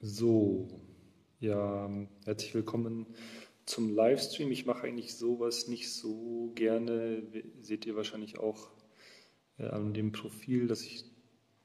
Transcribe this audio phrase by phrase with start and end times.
[0.00, 0.68] So,
[1.40, 1.90] ja,
[2.24, 3.04] herzlich willkommen
[3.66, 4.52] zum Livestream.
[4.52, 7.24] Ich mache eigentlich sowas nicht so gerne.
[7.62, 8.70] Seht ihr wahrscheinlich auch
[9.58, 11.04] äh, an dem Profil, dass ich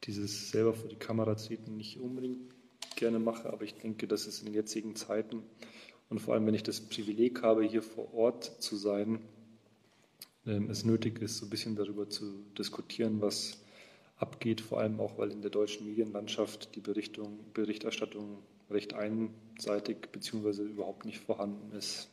[0.05, 2.39] dieses selber vor die Kamera treten nicht unbedingt
[2.95, 5.43] gerne mache, aber ich denke, dass es in den jetzigen Zeiten
[6.09, 9.19] und vor allem, wenn ich das Privileg habe, hier vor Ort zu sein,
[10.47, 13.62] ähm, es nötig ist, so ein bisschen darüber zu diskutieren, was
[14.23, 18.37] abgeht, vor allem auch, weil in der deutschen Medienlandschaft die Berichterstattung
[18.71, 20.61] recht einseitig bzw.
[20.61, 22.07] überhaupt nicht vorhanden ist.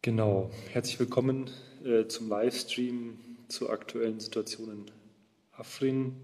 [0.00, 1.50] Genau, herzlich willkommen
[1.84, 3.18] äh, zum Livestream
[3.48, 4.84] zur aktuellen Situation in
[5.52, 6.16] Afrin.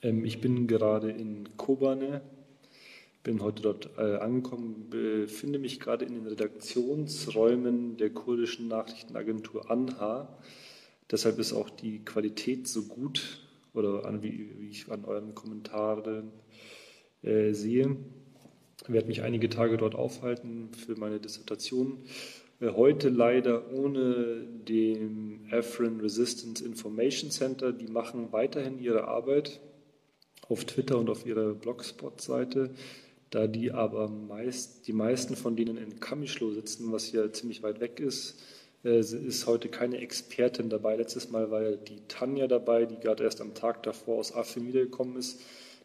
[0.00, 2.22] Ähm, ich bin gerade in Kobane,
[3.24, 10.38] bin heute dort äh, angekommen, befinde mich gerade in den Redaktionsräumen der kurdischen Nachrichtenagentur ANHA
[11.10, 13.40] Deshalb ist auch die Qualität so gut
[13.74, 16.30] oder an, wie, wie, ich an euren Kommentaren
[17.22, 17.96] äh, sehe.
[18.82, 21.98] Ich werde mich einige Tage dort aufhalten für meine Dissertation.
[22.60, 27.72] Äh, heute leider ohne dem Afrin Resistance Information Center.
[27.72, 29.60] Die machen weiterhin ihre Arbeit
[30.48, 32.70] auf Twitter und auf ihrer Blogspot-Seite.
[33.30, 37.80] Da die aber meist, die meisten von denen in Kamischlo sitzen, was ja ziemlich weit
[37.80, 38.40] weg ist,
[38.84, 40.96] äh, ist heute keine Expertin dabei.
[40.96, 44.66] Letztes Mal war ja die Tanja dabei, die gerade erst am Tag davor aus Afrin
[44.66, 45.40] wiedergekommen ist.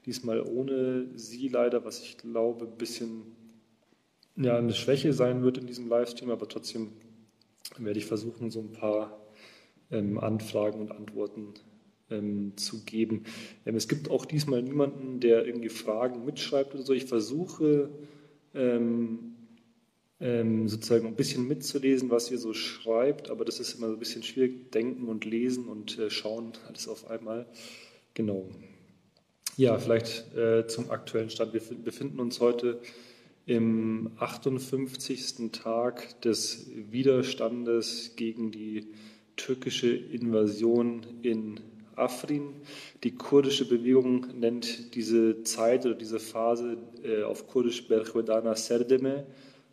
[0.05, 3.35] Diesmal ohne sie leider, was ich glaube, ein bisschen
[4.35, 6.93] ja, eine Schwäche sein wird in diesem Livestream, aber trotzdem
[7.77, 9.19] werde ich versuchen, so ein paar
[9.91, 11.53] ähm, Anfragen und Antworten
[12.09, 13.23] ähm, zu geben.
[13.65, 16.93] Ähm, es gibt auch diesmal niemanden, der irgendwie Fragen mitschreibt oder so.
[16.93, 17.89] Ich versuche
[20.21, 23.99] ähm, sozusagen ein bisschen mitzulesen, was ihr so schreibt, aber das ist immer so ein
[23.99, 27.45] bisschen schwierig, denken und lesen und äh, schauen, alles auf einmal.
[28.13, 28.49] Genau.
[29.55, 31.53] Ja, vielleicht äh, zum aktuellen Stand.
[31.53, 32.79] Wir befinden uns heute
[33.45, 35.51] im 58.
[35.51, 38.87] Tag des Widerstandes gegen die
[39.35, 41.59] türkische Invasion in
[41.95, 42.53] Afrin.
[43.03, 49.25] Die kurdische Bewegung nennt diese Zeit oder diese Phase äh, auf Kurdisch Berchwedana Serdeme,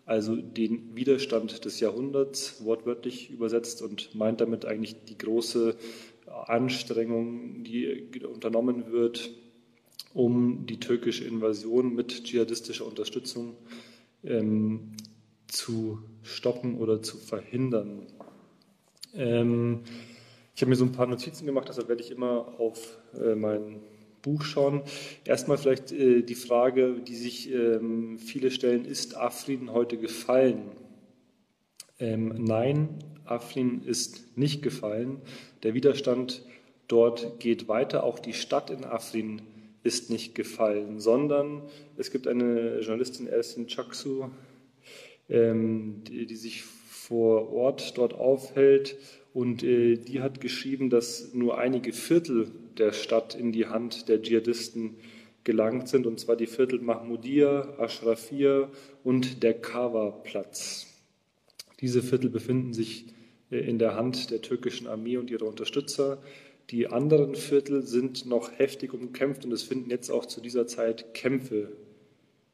[0.07, 5.77] also den Widerstand des Jahrhunderts, wortwörtlich übersetzt, und meint damit eigentlich die große
[6.47, 9.31] Anstrengung, die unternommen wird,
[10.15, 13.57] um die türkische Invasion mit dschihadistischer Unterstützung
[14.25, 14.93] ähm,
[15.49, 18.07] zu stoppen oder zu verhindern.
[19.15, 19.81] Ähm,
[20.55, 23.83] ich habe mir so ein paar Notizen gemacht, deshalb werde ich immer auf äh, meinen
[24.27, 24.83] Buch schauen.
[25.25, 30.63] Erstmal vielleicht äh, die Frage, die sich ähm, viele stellen, ist Afrin heute gefallen?
[32.01, 32.89] Ähm, nein,
[33.25, 35.23] Afrin ist nicht gefallen.
[35.63, 36.45] Der Widerstand
[36.89, 38.03] dort geht weiter.
[38.03, 39.43] Auch die Stadt in Afrin
[39.85, 41.63] ist nicht gefallen, sondern
[41.97, 44.31] es gibt eine Journalistin, Ersin Chaksu,
[45.29, 48.97] ähm, die, die, sich vor Ort dort aufhält
[49.37, 54.23] und äh, die hat geschrieben, dass nur einige Viertel der Stadt in die Hand der
[54.23, 54.97] Dschihadisten
[55.45, 58.71] gelangt sind, und zwar die Viertel Mahmudia, Ashrafia
[59.05, 60.87] und der Kawa-Platz.
[61.83, 63.09] Diese Viertel befinden sich
[63.51, 66.17] äh, in der Hand der türkischen Armee und ihrer Unterstützer.
[66.71, 71.13] Die anderen Viertel sind noch heftig umkämpft und es finden jetzt auch zu dieser Zeit
[71.13, 71.73] Kämpfe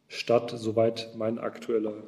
[0.09, 2.03] statt, soweit mein aktueller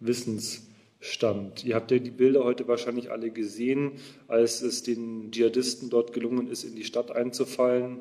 [0.00, 0.67] Wissensstand
[1.00, 1.64] stand.
[1.64, 3.92] Ihr habt ja die Bilder heute wahrscheinlich alle gesehen,
[4.26, 7.98] als es den Dschihadisten dort gelungen ist, in die Stadt einzufallen.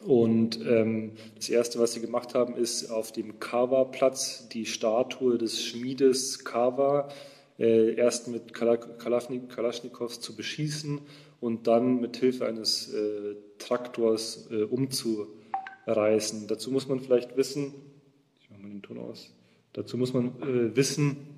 [0.00, 5.62] Und ähm, das Erste, was sie gemacht haben, ist auf dem Kawa-Platz die Statue des
[5.62, 7.08] Schmiedes Kawa
[7.58, 11.00] äh, erst mit Kalaschnikows zu beschießen
[11.40, 16.48] und dann mit Hilfe eines äh, Traktors äh, umzureißen.
[16.48, 17.72] Dazu muss man vielleicht wissen,
[18.40, 19.32] ich mache mal den Ton aus,
[19.72, 21.33] dazu muss man äh, wissen,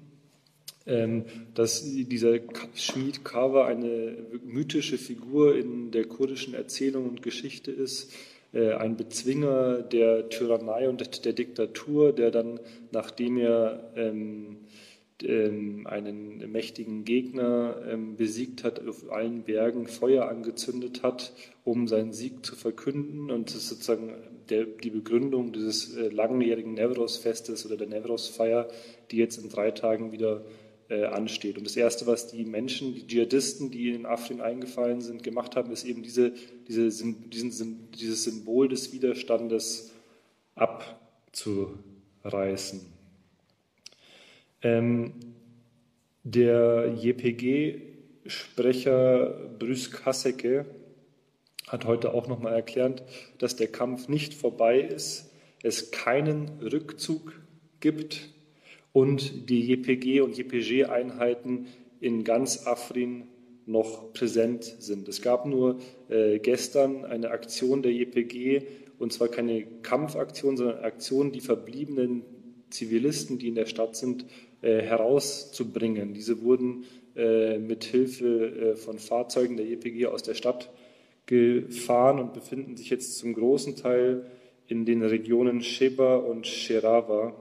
[0.87, 2.39] dass dieser
[2.75, 8.13] Schmied Kawa eine mythische Figur in der kurdischen Erzählung und Geschichte ist,
[8.53, 12.61] äh, ein Bezwinger der Tyrannei und der Diktatur, der dann,
[12.93, 14.59] nachdem er ähm,
[15.23, 21.33] ähm, einen mächtigen Gegner besiegt hat, auf allen Bergen Feuer angezündet hat,
[21.65, 23.31] um seinen Sieg zu verkünden.
[23.31, 24.13] Und das ist sozusagen
[24.51, 28.69] der, die Begründung dieses äh, langjährigen Nevros-Festes oder der Nevros-Feier,
[29.11, 30.45] die jetzt in drei Tagen wieder
[30.89, 31.59] äh, ansteht.
[31.59, 35.71] Und das Erste, was die Menschen, die Dschihadisten, die in Afrin eingefallen sind, gemacht haben,
[35.73, 36.33] ist eben diese,
[36.69, 39.93] diese, diesen, dieses Symbol des Widerstandes
[40.55, 42.81] abzureißen.
[44.63, 45.13] Ähm,
[46.23, 50.67] der JPG-Sprecher Brüsk Hasseke
[51.69, 53.03] hat heute auch nochmal erklärt,
[53.39, 55.31] dass der Kampf nicht vorbei ist,
[55.63, 57.33] es keinen Rückzug
[57.81, 58.36] gibt
[58.97, 61.67] und die JPG und JPG-Einheiten
[62.01, 63.25] in ganz Afrin
[63.67, 65.07] noch präsent sind.
[65.07, 68.63] Es gab nur äh, gestern eine Aktion der JPG,
[68.99, 72.23] und zwar keine Kampfaktion, sondern Aktion, die verbliebenen
[72.71, 74.25] Zivilisten, die in der Stadt sind,
[74.63, 76.15] äh, herauszubringen.
[76.15, 76.85] Diese wurden
[77.17, 80.71] äh, mit Hilfe äh, von Fahrzeugen der JPG aus der Stadt
[81.27, 84.25] gefahren und befinden sich jetzt zum großen Teil
[84.69, 87.35] in den Regionen Sheba und Sherava,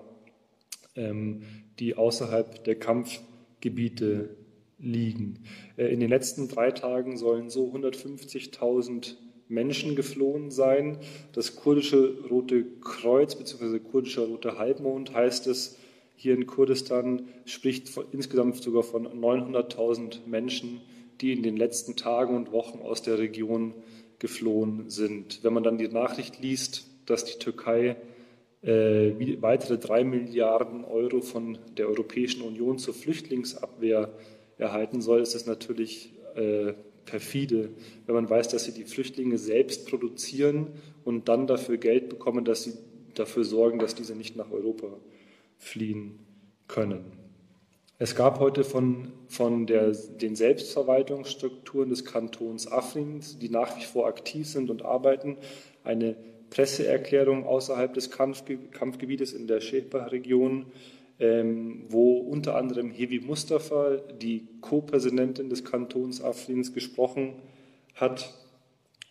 [0.95, 4.38] die außerhalb der Kampfgebiete
[4.77, 5.44] liegen.
[5.77, 9.15] Äh, in den letzten drei Tagen sollen so 150.000
[9.47, 10.97] Menschen geflohen sein.
[11.33, 13.80] Das kurdische Rote Kreuz bzw.
[13.80, 15.77] kurdischer Rote Halbmond heißt es
[16.15, 20.81] hier in Kurdistan, spricht insgesamt sogar von 900.000 Menschen,
[21.21, 23.74] die in den letzten Tagen und Wochen aus der Region
[24.19, 25.44] geflohen sind.
[25.44, 27.97] Wenn man dann die Nachricht liest, dass die Türkei
[28.66, 34.12] äh, weitere drei Milliarden Euro von der Europäischen Union zur Flüchtlingsabwehr
[34.58, 36.74] erhalten soll, ist es natürlich äh,
[37.06, 37.70] perfide,
[38.06, 40.70] wenn man weiß, dass sie die Flüchtlinge selbst produzieren
[41.04, 42.74] und dann dafür Geld bekommen, dass sie
[43.14, 44.88] dafür sorgen, dass diese nicht nach Europa
[45.58, 46.20] fliehen
[46.68, 47.06] können.
[47.98, 54.08] Es gab heute von, von der, den Selbstverwaltungsstrukturen des Kantons Afrin, die nach wie vor
[54.08, 55.38] aktiv sind und arbeiten,
[55.84, 56.18] eine
[56.56, 60.68] Presseerklärung außerhalb des Kampfgebietes in der Sheba-Region,
[61.19, 67.34] ähm, wo unter anderem Hevi Mustafa, die Co-Präsidentin des Kantons Afrins, gesprochen
[67.94, 68.34] hat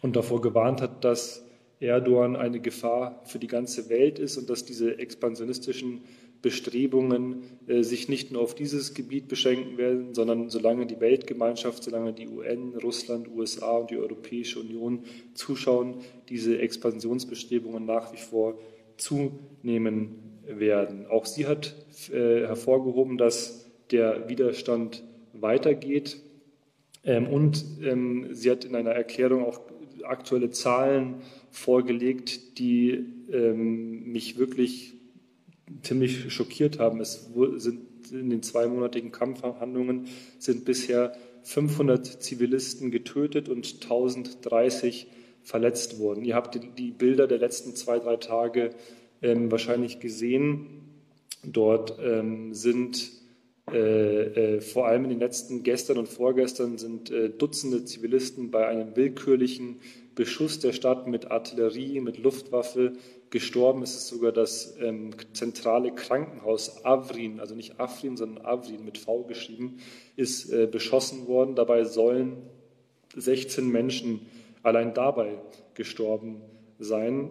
[0.00, 1.44] und davor gewarnt hat, dass
[1.80, 6.00] Erdogan eine Gefahr für die ganze Welt ist und dass diese expansionistischen
[6.44, 12.12] Bestrebungen äh, sich nicht nur auf dieses Gebiet beschränken werden, sondern solange die Weltgemeinschaft, solange
[12.12, 18.58] die UN, Russland, USA und die Europäische Union zuschauen, diese Expansionsbestrebungen nach wie vor
[18.98, 21.06] zunehmen werden.
[21.06, 21.74] Auch sie hat
[22.12, 25.02] äh, hervorgehoben, dass der Widerstand
[25.32, 26.18] weitergeht.
[27.04, 29.62] Ähm, und ähm, sie hat in einer Erklärung auch
[30.02, 34.93] aktuelle Zahlen vorgelegt, die ähm, mich wirklich
[35.82, 37.00] ziemlich schockiert haben.
[37.00, 37.80] Es sind
[38.10, 40.08] in den zweimonatigen Kampfhandlungen
[40.38, 45.06] sind bisher 500 Zivilisten getötet und 1030
[45.42, 46.24] verletzt worden.
[46.24, 48.70] Ihr habt die Bilder der letzten zwei, drei Tage
[49.22, 50.66] ähm, wahrscheinlich gesehen.
[51.42, 53.10] Dort ähm, sind
[53.72, 58.66] äh, äh, vor allem in den letzten gestern und vorgestern sind äh, Dutzende Zivilisten bei
[58.66, 59.80] einem willkürlichen
[60.14, 62.92] Beschuss der Stadt mit Artillerie, mit Luftwaffe
[63.30, 63.82] gestorben.
[63.82, 69.24] Es ist sogar das ähm, zentrale Krankenhaus Avrin, also nicht Afrin, sondern Avrin mit V
[69.24, 69.78] geschrieben,
[70.14, 71.54] ist äh, beschossen worden.
[71.54, 72.36] Dabei sollen
[73.16, 74.20] 16 Menschen
[74.62, 75.38] allein dabei
[75.72, 76.42] gestorben
[76.78, 77.30] sein.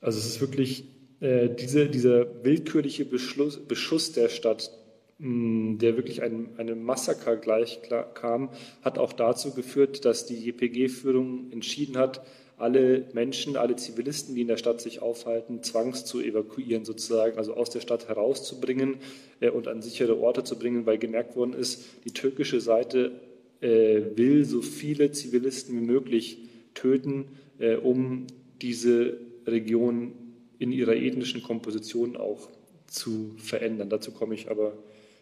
[0.00, 0.84] Also es ist wirklich
[1.20, 4.70] äh, diese, dieser willkürliche Beschluss, Beschuss der Stadt,
[5.18, 8.50] der wirklich einem, einem Massaker gleichkam,
[8.82, 12.22] hat auch dazu geführt, dass die JPG-Führung entschieden hat,
[12.58, 17.54] alle Menschen, alle Zivilisten, die in der Stadt sich aufhalten, zwangs zu evakuieren, sozusagen, also
[17.54, 18.96] aus der Stadt herauszubringen
[19.40, 23.20] äh, und an sichere Orte zu bringen, weil gemerkt worden ist, die türkische Seite
[23.60, 26.38] äh, will so viele Zivilisten wie möglich
[26.74, 27.26] töten,
[27.58, 28.26] äh, um
[28.62, 30.12] diese Region
[30.58, 32.48] in ihrer ethnischen Komposition auch
[32.86, 33.90] zu verändern.
[33.90, 34.78] Dazu komme ich aber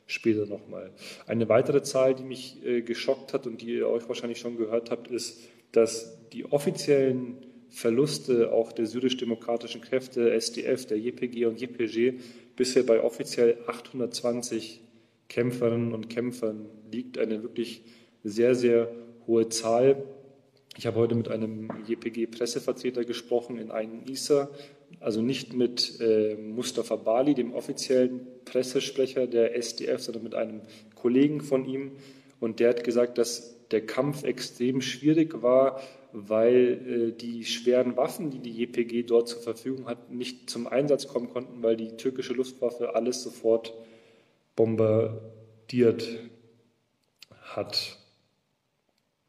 [0.06, 0.92] später nochmal.
[1.26, 4.90] Eine weitere Zahl, die mich äh, geschockt hat und die ihr euch wahrscheinlich schon gehört
[4.90, 5.40] habt, ist,
[5.72, 12.20] dass die offiziellen Verluste auch der syrisch-demokratischen Kräfte, SDF, der JPG und JPG,
[12.54, 14.80] bisher bei offiziell 820
[15.28, 17.18] Kämpferinnen und Kämpfern liegt.
[17.18, 17.82] Eine wirklich
[18.22, 18.88] sehr, sehr
[19.26, 20.04] hohe Zahl.
[20.76, 24.48] Ich habe heute mit einem JPG-Pressevertreter gesprochen in einem ISA,
[25.04, 30.62] also nicht mit äh, Mustafa Bali, dem offiziellen Pressesprecher der SDF, sondern mit einem
[30.94, 31.92] Kollegen von ihm.
[32.40, 35.82] Und der hat gesagt, dass der Kampf extrem schwierig war,
[36.12, 41.06] weil äh, die schweren Waffen, die die JPG dort zur Verfügung hat, nicht zum Einsatz
[41.06, 43.74] kommen konnten, weil die türkische Luftwaffe alles sofort
[44.56, 46.08] bombardiert
[47.42, 47.98] hat.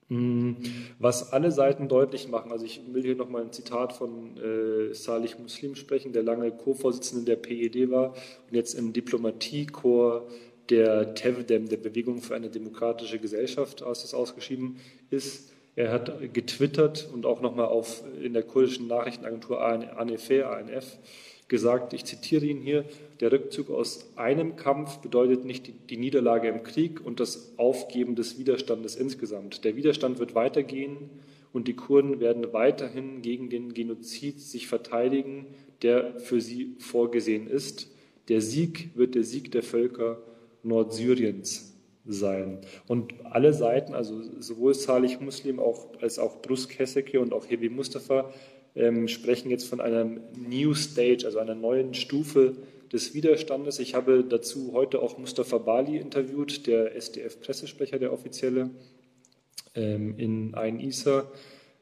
[0.08, 0.58] Hm,
[1.00, 5.32] was alle Seiten deutlich machen, also ich will hier nochmal ein Zitat von äh, Salih
[5.42, 10.32] Muslim sprechen, der lange Co-Vorsitzende der PED war und jetzt im Diplomatiekorps
[10.70, 14.78] der TEVDEM, der Bewegung für eine demokratische Gesellschaft, aus das ausgeschrieben
[15.10, 15.52] ist.
[15.76, 20.98] Er hat getwittert und auch nochmal auf, in der kurdischen Nachrichtenagentur ANF, ANF
[21.48, 22.86] gesagt, ich zitiere ihn hier,
[23.20, 28.40] der Rückzug aus einem Kampf bedeutet nicht die, Niederlage im Krieg und das Aufgeben des
[28.40, 29.64] Widerstandes insgesamt.
[29.64, 31.10] Der Widerstand wird weitergehen
[31.54, 35.46] und die Kurden werden weiterhin gegen den Genozid sich verteidigen,
[35.82, 37.90] der für sie vorgesehen ist.
[38.28, 40.22] Der Sieg wird der Sieg der Völker
[40.64, 41.76] Nordsyriens
[42.08, 42.60] sein.
[42.88, 47.70] Und alle Seiten, also sowohl Salih Muslim auch, als auch Brus Kesseke und auch Hebi
[47.70, 48.32] Mustafa,
[48.76, 50.06] ähm, sprechen jetzt von einer
[50.36, 52.56] New Stage, also einer neuen Stufe
[52.92, 53.80] des Widerstandes.
[53.80, 58.70] Ich habe dazu heute auch Mustafa Bali interviewt, der SDF-Pressesprecher, der offizielle,
[59.76, 61.30] ähm, in Ein Isa.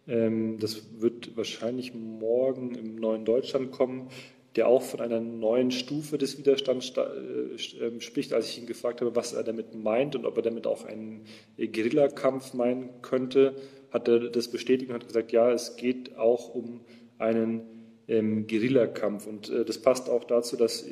[0.07, 4.09] Ähm, das wird wahrscheinlich morgen im neuen Deutschland kommen,
[4.55, 8.33] der auch von einer neuen Stufe des Widerstands äh, ähm, spricht.
[8.33, 11.25] Als ich ihn gefragt habe, was er damit meint und ob er damit auch einen
[11.57, 13.55] Guerillakampf meinen könnte,
[13.93, 16.81] hat er das bestätigt und hat gesagt, ja, es geht auch um
[17.19, 17.61] einen
[18.07, 19.27] ähm, Guerillakampf.
[19.27, 20.85] Und äh, das passt auch dazu, dass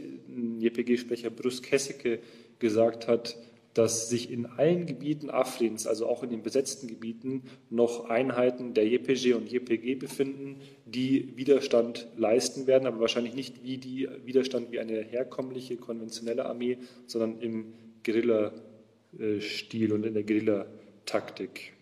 [0.59, 2.19] JPG-Sprecher Bruce Kesseke
[2.59, 3.37] gesagt hat,
[3.73, 8.85] dass sich in allen Gebieten Afrins, also auch in den besetzten Gebieten, noch Einheiten der
[8.85, 14.79] JPG und JPG befinden, die Widerstand leisten werden, aber wahrscheinlich nicht wie die Widerstand wie
[14.79, 21.73] eine herkömmliche, konventionelle Armee, sondern im Guerilla-Stil und in der Guerilla-Taktik.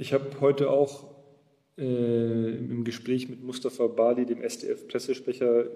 [0.00, 1.04] Ich habe heute auch
[1.76, 5.66] äh, im Gespräch mit Mustafa Bali, dem SDF-Pressesprecher,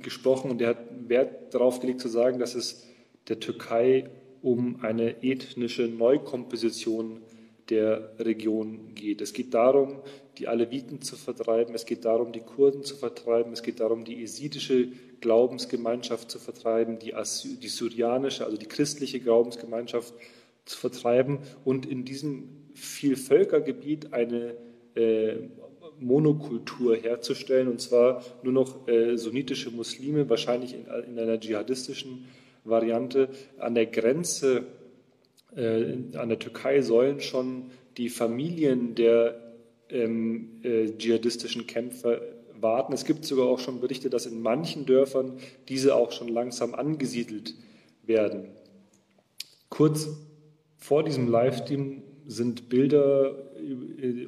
[0.00, 2.86] gesprochen und der hat Wert darauf gelegt zu sagen, dass es
[3.26, 4.10] der Türkei
[4.42, 7.20] um eine ethnische Neukomposition
[7.68, 9.20] der Region geht.
[9.20, 10.02] Es geht darum,
[10.38, 14.22] die Aleviten zu vertreiben, es geht darum, die Kurden zu vertreiben, es geht darum, die
[14.22, 14.88] esidische
[15.20, 17.14] Glaubensgemeinschaft zu vertreiben, die,
[17.60, 20.14] die syrianische, also die christliche Glaubensgemeinschaft
[20.64, 24.54] zu vertreiben und in diesem Vielvölkergebiet eine
[24.94, 25.36] äh,
[25.98, 32.26] Monokultur herzustellen, und zwar nur noch äh, sunnitische Muslime, wahrscheinlich in, in einer dschihadistischen
[32.64, 33.28] Variante.
[33.58, 34.64] An der Grenze
[35.54, 39.54] äh, an der Türkei sollen schon die Familien der
[39.88, 42.20] ähm, äh, dschihadistischen Kämpfer
[42.60, 42.92] warten.
[42.92, 47.54] Es gibt sogar auch schon Berichte, dass in manchen Dörfern diese auch schon langsam angesiedelt
[48.02, 48.46] werden.
[49.68, 50.08] Kurz
[50.78, 53.36] vor diesem Livestream sind Bilder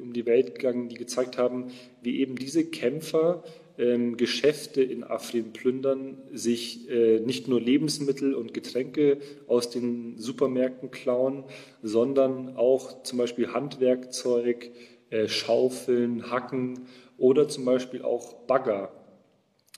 [0.01, 1.71] um die Welt gegangen, die gezeigt haben,
[2.01, 3.43] wie eben diese Kämpfer
[3.77, 10.91] ähm, Geschäfte in Afrin plündern, sich äh, nicht nur Lebensmittel und Getränke aus den Supermärkten
[10.91, 11.43] klauen,
[11.83, 14.71] sondern auch zum Beispiel Handwerkzeug,
[15.09, 16.87] äh, Schaufeln, Hacken
[17.17, 18.91] oder zum Beispiel auch Bagger.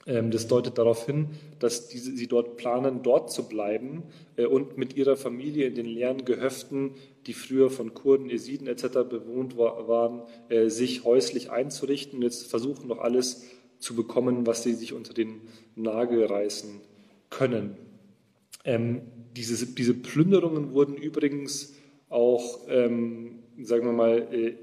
[0.05, 4.03] Ähm, das deutet darauf hin, dass diese, sie dort planen, dort zu bleiben
[4.37, 6.91] äh, und mit ihrer Familie in den leeren Gehöften,
[7.27, 8.87] die früher von Kurden, Esiden etc.
[9.09, 13.43] bewohnt war, waren, äh, sich häuslich einzurichten und jetzt versuchen noch alles
[13.79, 15.41] zu bekommen, was sie sich unter den
[15.75, 16.81] Nagel reißen
[17.29, 17.77] können.
[18.63, 19.01] Ähm,
[19.35, 21.75] diese, diese Plünderungen wurden übrigens
[22.09, 24.55] auch, ähm, sagen wir mal, äh,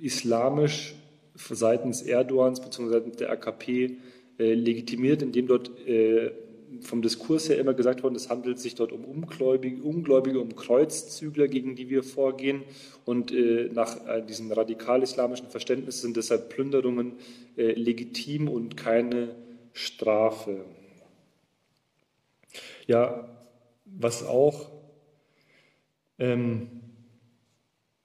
[0.00, 0.94] islamisch
[1.34, 3.10] seitens Erdogans bzw.
[3.18, 3.96] der AKP
[4.38, 6.32] äh, legitimiert, indem dort äh,
[6.80, 11.48] vom Diskurs her immer gesagt worden, es handelt sich dort um Ungläubige, Ungläubige um Kreuzzügler,
[11.48, 12.62] gegen die wir vorgehen.
[13.04, 17.14] Und äh, nach äh, diesem radikal-islamischen Verständnis sind deshalb Plünderungen
[17.56, 19.34] äh, legitim und keine
[19.72, 20.64] Strafe.
[22.86, 23.28] Ja,
[23.84, 24.70] was auch
[26.18, 26.68] ähm,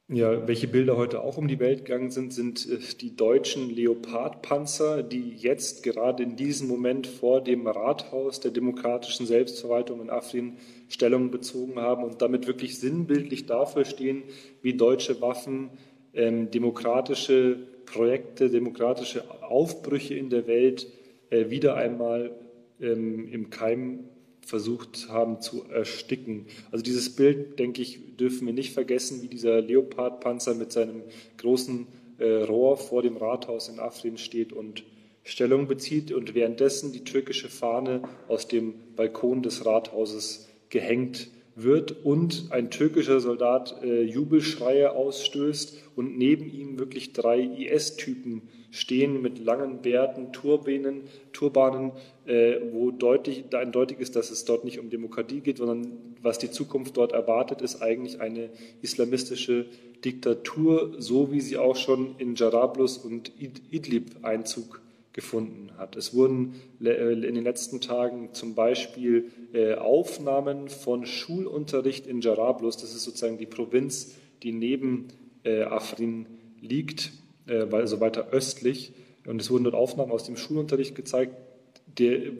[0.10, 5.04] ja, welche Bilder heute auch um die Welt gegangen sind, sind äh, die deutschen Leopardpanzer,
[5.04, 11.30] die jetzt gerade in diesem Moment vor dem Rathaus der demokratischen Selbstverwaltung in Afrin Stellung
[11.30, 14.24] bezogen haben und damit wirklich sinnbildlich dafür stehen,
[14.62, 15.72] wie deutsche Waffen
[16.14, 20.88] ähm, demokratische Projekte, demokratische Aufbrüche in der Welt
[21.30, 22.32] äh, wieder einmal
[22.80, 24.06] ähm, im Keim
[24.48, 26.46] versucht haben zu ersticken.
[26.72, 31.04] Also dieses Bild, denke ich, dürfen wir nicht vergessen, wie dieser Leopardpanzer mit seinem
[31.38, 31.86] großen
[32.18, 34.84] äh, Rohr vor dem Rathaus in Afrin steht und
[35.26, 41.28] Stellung bezieht und währenddessen die türkische Fahne aus dem Balkon des Rathauses gehängt
[41.58, 49.24] wird und ein türkischer Soldat äh, Jubelschreie ausstößt und neben ihm wirklich drei IS-Typen stehen
[49.24, 51.02] mit langen Bärten, Turbanen,
[51.34, 51.94] Turbanen,
[52.28, 56.52] äh, wo deutlich, eindeutig ist, dass es dort nicht um Demokratie geht, sondern was die
[56.52, 58.50] Zukunft dort erwartet, ist eigentlich eine
[58.84, 59.66] islamistische
[60.06, 63.32] Diktatur, so wie sie auch schon in Jarablus und
[63.72, 64.82] Idlib Einzug
[65.18, 65.96] gefunden hat.
[65.96, 72.78] Es wurden äh, in den letzten Tagen zum Beispiel äh, Aufnahmen von Schulunterricht in Jarablus,
[72.78, 75.08] das ist sozusagen die Provinz, die neben
[75.44, 76.28] äh, Afrin
[76.62, 77.12] liegt,
[77.48, 78.92] also weiter östlich.
[79.26, 81.34] Und es wurden dort Aufnahmen aus dem Schulunterricht gezeigt,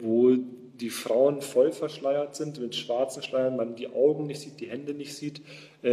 [0.02, 0.36] wo
[0.74, 4.92] die Frauen voll verschleiert sind mit schwarzen Schleiern, man die Augen nicht sieht, die Hände
[4.92, 5.40] nicht sieht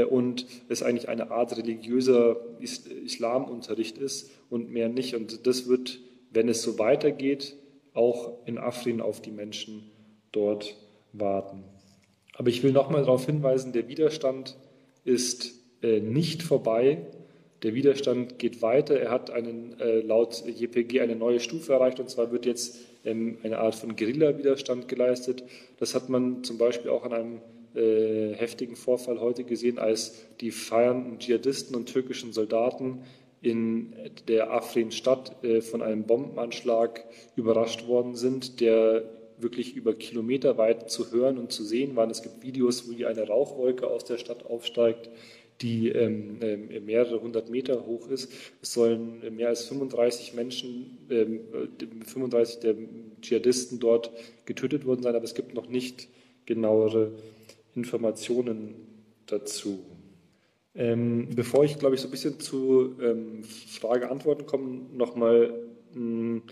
[0.09, 5.15] und es eigentlich eine Art religiöser Islamunterricht ist und mehr nicht.
[5.15, 5.99] Und das wird,
[6.35, 7.55] wenn es so weitergeht,
[7.93, 9.89] auch in Afrin auf die Menschen
[10.31, 10.75] dort
[11.13, 11.63] warten.
[12.33, 14.57] Aber ich will nochmal darauf hinweisen, der Widerstand
[15.05, 17.05] ist äh, nicht vorbei.
[17.63, 18.99] Der Widerstand geht weiter.
[18.99, 23.37] Er hat einen, äh, laut JPG eine neue Stufe erreicht und zwar wird jetzt ähm,
[23.43, 25.43] eine Art von Guerilla-Widerstand geleistet.
[25.77, 27.41] Das hat man zum Beispiel auch an einem
[27.75, 33.03] äh, heftigen Vorfall heute gesehen, als die feiernden Dschihadisten und türkischen Soldaten
[33.45, 33.93] in
[34.27, 37.03] der Afrin-Stadt äh, von einem Bombenanschlag
[37.35, 39.03] überrascht worden sind, der
[39.37, 42.09] wirklich über Kilometer weit zu hören und zu sehen war.
[42.09, 45.09] Es gibt Videos, wo eine Rauchwolke aus der Stadt aufsteigt
[45.61, 48.31] die ähm, äh, mehrere hundert Meter hoch ist.
[48.61, 51.41] Es sollen mehr als 35 Menschen, ähm,
[52.05, 52.75] 35 der
[53.21, 54.11] Dschihadisten dort
[54.45, 56.09] getötet worden sein, aber es gibt noch nicht
[56.45, 57.11] genauere
[57.73, 58.75] Informationen
[59.27, 59.79] dazu.
[60.75, 65.53] Ähm, bevor ich, glaube ich, so ein bisschen zu ähm, Frage-Antworten komme, nochmal
[65.93, 66.43] hm,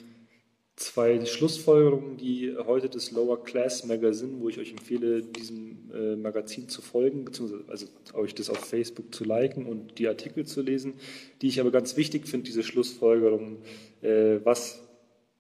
[0.76, 6.70] zwei Schlussfolgerungen, die heute das Lower Class Magazine, wo ich euch empfehle, diesem äh, Magazin
[6.70, 10.94] zu folgen, beziehungsweise also euch das auf Facebook zu liken und die Artikel zu lesen,
[11.42, 13.58] die ich aber ganz wichtig finde, diese Schlussfolgerungen,
[14.02, 14.82] äh, was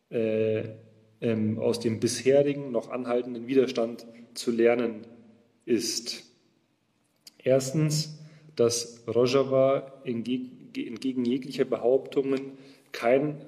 [0.09, 0.63] äh,
[1.21, 5.07] ähm, aus dem bisherigen, noch anhaltenden Widerstand zu lernen
[5.65, 6.23] ist.
[7.37, 8.19] Erstens,
[8.55, 12.53] dass Rojava entgegen jeglicher Behauptungen
[12.91, 13.41] kein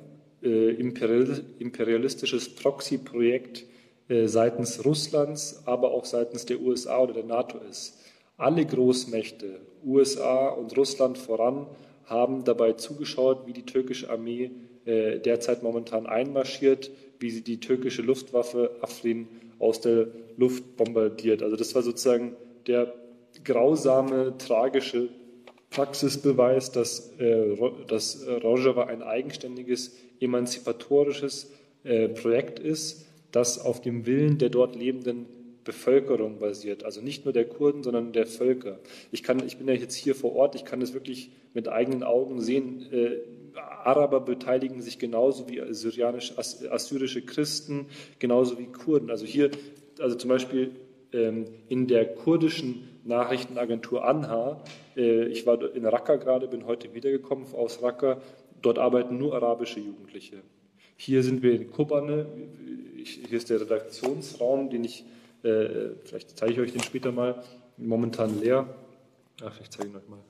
[0.44, 3.66] äh, imperialistisches Proxy-Projekt
[4.08, 8.00] äh, seitens Russlands, aber auch seitens der USA oder der NATO ist.
[8.38, 11.68] Alle Großmächte, USA und Russland voran,
[12.06, 14.52] haben dabei zugeschaut, wie die türkische Armee
[14.86, 20.08] äh, derzeit momentan einmarschiert, wie sie die türkische Luftwaffe Afrin aus der
[20.38, 21.42] Luft bombardiert.
[21.42, 22.36] Also das war sozusagen
[22.68, 22.94] der
[23.46, 25.10] grausame, tragische
[25.70, 27.56] Praxisbeweis, dass, äh,
[27.88, 31.52] dass Rojava ein eigenständiges emanzipatorisches
[31.84, 35.26] äh, Projekt ist, das auf dem Willen der dort lebenden
[35.63, 36.86] Bevölkerung basiert.
[36.86, 38.80] Also nicht nur der Kurden, sondern der Völker.
[39.12, 42.04] Ich, kann, ich bin ja jetzt hier vor Ort, ich kann es wirklich mit eigenen
[42.04, 42.86] Augen sehen.
[42.91, 43.17] Äh,
[43.58, 47.88] Araber beteiligen sich genauso wie syrianisch-assyrische Christen,
[48.19, 49.10] genauso wie Kurden.
[49.10, 49.52] Also hier,
[50.00, 50.72] also zum Beispiel
[51.12, 54.62] ähm, in der kurdischen Nachrichtenagentur Anha,
[54.98, 58.20] äh, ich war in Raqqa gerade, bin heute wiedergekommen aus Raqqa,
[58.65, 60.41] Dort arbeiten nur arabische Jugendliche.
[60.98, 62.26] Hier sind wir in Kobane.
[62.98, 65.06] Hier ist der Redaktionsraum, den ich,
[65.44, 67.44] äh, vielleicht zeige ich euch den später mal,
[67.78, 68.68] momentan leer.
[69.44, 70.24] Ach, ich zeige ihn euch mal.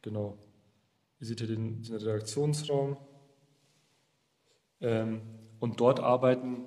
[0.00, 0.38] Genau.
[1.20, 2.96] Ihr seht hier den, den Redaktionsraum.
[4.80, 5.20] Ähm,
[5.58, 6.64] und dort arbeiten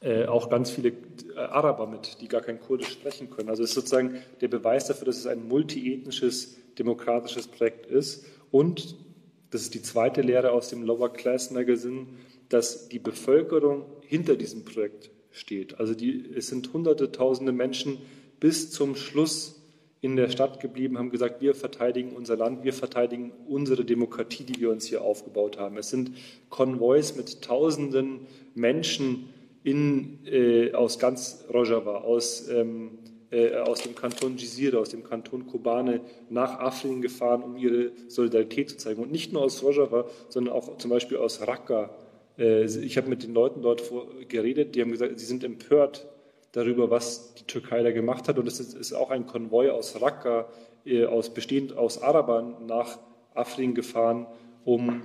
[0.00, 3.48] äh, auch ganz viele äh, Araber mit, die gar kein Kurdisch sprechen können.
[3.48, 8.24] Also es ist sozusagen der Beweis dafür, dass es ein multiethnisches, demokratisches Projekt ist.
[8.50, 8.96] Und
[9.50, 12.06] das ist die zweite Lehre aus dem Lower Class Magazine,
[12.48, 15.80] dass die Bevölkerung hinter diesem Projekt steht.
[15.80, 17.98] Also die, es sind hunderte, tausende Menschen
[18.40, 19.60] bis zum Schluss
[20.00, 24.60] in der Stadt geblieben, haben gesagt, wir verteidigen unser Land, wir verteidigen unsere Demokratie, die
[24.60, 25.76] wir uns hier aufgebaut haben.
[25.76, 26.12] Es sind
[26.50, 29.30] Konvois mit tausenden Menschen
[29.62, 32.98] in, äh, aus ganz Rojava, aus ähm,
[33.30, 38.70] äh, aus dem Kanton Gizire, aus dem Kanton Kobane nach Afrin gefahren, um ihre Solidarität
[38.70, 39.02] zu zeigen.
[39.02, 41.90] Und nicht nur aus Rojava, sondern auch zum Beispiel aus Raqqa.
[42.38, 43.82] Äh, ich habe mit den Leuten dort
[44.28, 46.08] geredet, die haben gesagt, sie sind empört
[46.52, 48.38] darüber, was die Türkei da gemacht hat.
[48.38, 50.48] Und es ist auch ein Konvoi aus Raqqa,
[50.86, 52.98] äh, aus, bestehend aus Arabern, nach
[53.34, 54.26] Afrin gefahren,
[54.64, 55.02] um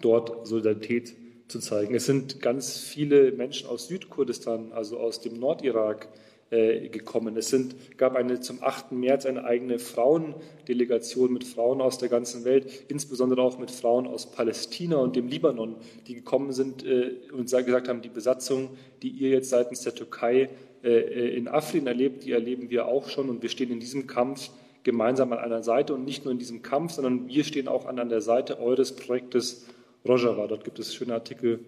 [0.00, 1.23] dort Solidarität zu
[1.60, 1.94] zeigen.
[1.94, 6.08] Es sind ganz viele Menschen aus Südkurdistan, also aus dem Nordirak,
[6.54, 7.36] äh, gekommen.
[7.36, 8.92] Es sind, gab eine, zum 8.
[8.92, 14.30] März eine eigene Frauendelegation mit Frauen aus der ganzen Welt, insbesondere auch mit Frauen aus
[14.30, 19.30] Palästina und dem Libanon, die gekommen sind äh, und gesagt haben, die Besatzung, die ihr
[19.30, 20.50] jetzt seitens der Türkei
[20.84, 24.50] äh, in Afrin erlebt, die erleben wir auch schon und wir stehen in diesem Kampf
[24.84, 27.98] gemeinsam an einer Seite und nicht nur in diesem Kampf, sondern wir stehen auch an,
[27.98, 29.66] an der Seite eures Projektes
[30.06, 30.46] Rojava.
[30.46, 31.60] Dort gibt es schöne Artikel,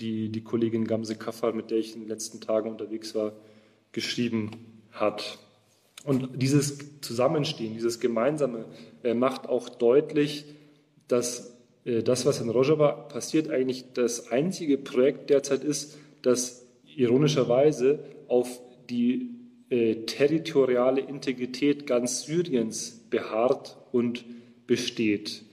[0.00, 3.32] die die Kollegin Gamse Kaffar, mit der ich in den letzten Tagen unterwegs war,
[3.92, 4.50] geschrieben
[4.92, 5.38] hat.
[6.04, 8.66] Und dieses Zusammenstehen, dieses Gemeinsame
[9.02, 10.44] äh, macht auch deutlich,
[11.08, 18.04] dass äh, das, was in Rojava passiert, eigentlich das einzige Projekt derzeit ist, das ironischerweise
[18.28, 18.60] auf
[18.90, 19.30] die
[19.70, 24.24] äh, territoriale Integrität ganz Syriens beharrt und
[24.66, 25.43] besteht.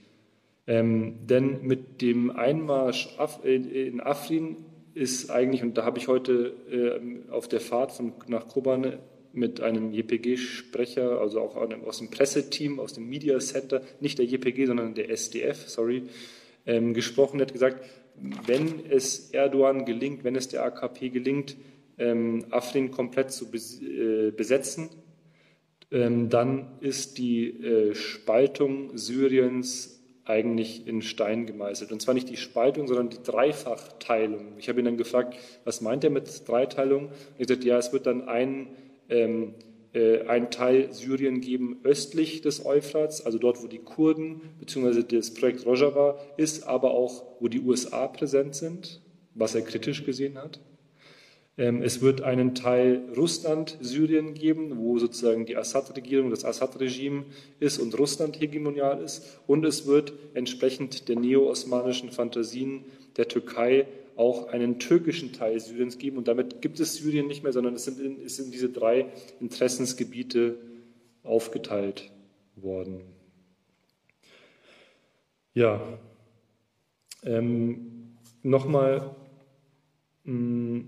[0.66, 3.08] Ähm, denn mit dem Einmarsch
[3.42, 4.56] in Afrin
[4.94, 9.00] ist eigentlich, und da habe ich heute äh, auf der Fahrt von, nach Kobane
[9.32, 14.66] mit einem JPG-Sprecher, also auch aus dem Presseteam, aus dem Media Center, nicht der JPG,
[14.66, 16.04] sondern der SDF, sorry,
[16.66, 17.84] ähm, gesprochen, hat gesagt,
[18.46, 21.56] wenn es Erdogan gelingt, wenn es der AKP gelingt,
[21.98, 24.90] ähm, Afrin komplett zu äh, besetzen,
[25.90, 30.01] ähm, dann ist die äh, Spaltung Syriens
[30.32, 31.92] eigentlich in Stein gemeißelt.
[31.92, 34.54] Und zwar nicht die Spaltung, sondern die Dreifachteilung.
[34.58, 37.06] Ich habe ihn dann gefragt, was meint er mit Dreiteilung?
[37.06, 38.68] Und er gesagt, ja, es wird dann ein
[39.08, 39.54] ähm,
[39.92, 45.02] äh, einen Teil Syrien geben östlich des Euphrats, also dort, wo die Kurden bzw.
[45.02, 49.02] das Projekt Rojava ist, aber auch, wo die USA präsent sind,
[49.34, 50.60] was er kritisch gesehen hat.
[51.58, 57.24] Ähm, es wird einen Teil Russland, Syrien geben, wo sozusagen die Assad-Regierung, das Assad-Regime
[57.60, 59.38] ist und Russland hegemonial ist.
[59.46, 62.84] Und es wird entsprechend der neo-osmanischen Fantasien
[63.16, 63.86] der Türkei
[64.16, 66.18] auch einen türkischen Teil Syriens geben.
[66.18, 69.06] Und damit gibt es Syrien nicht mehr, sondern es sind, in, es sind diese drei
[69.40, 70.56] Interessensgebiete
[71.22, 72.10] aufgeteilt
[72.56, 73.00] worden.
[75.54, 75.98] Ja,
[77.24, 79.14] ähm, nochmal,
[80.24, 80.80] mm,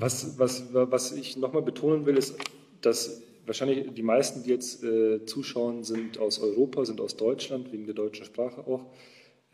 [0.00, 2.38] was, was, was ich nochmal betonen will, ist,
[2.80, 7.86] dass wahrscheinlich die meisten, die jetzt äh, zuschauen, sind aus Europa, sind aus Deutschland, wegen
[7.86, 8.86] der deutschen Sprache auch.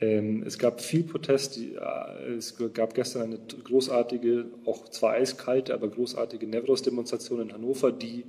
[0.00, 1.58] Ähm, es gab viel Protest.
[2.36, 8.24] Es gab gestern eine großartige, auch zwar eiskalte, aber großartige Nevros-Demonstration in Hannover, die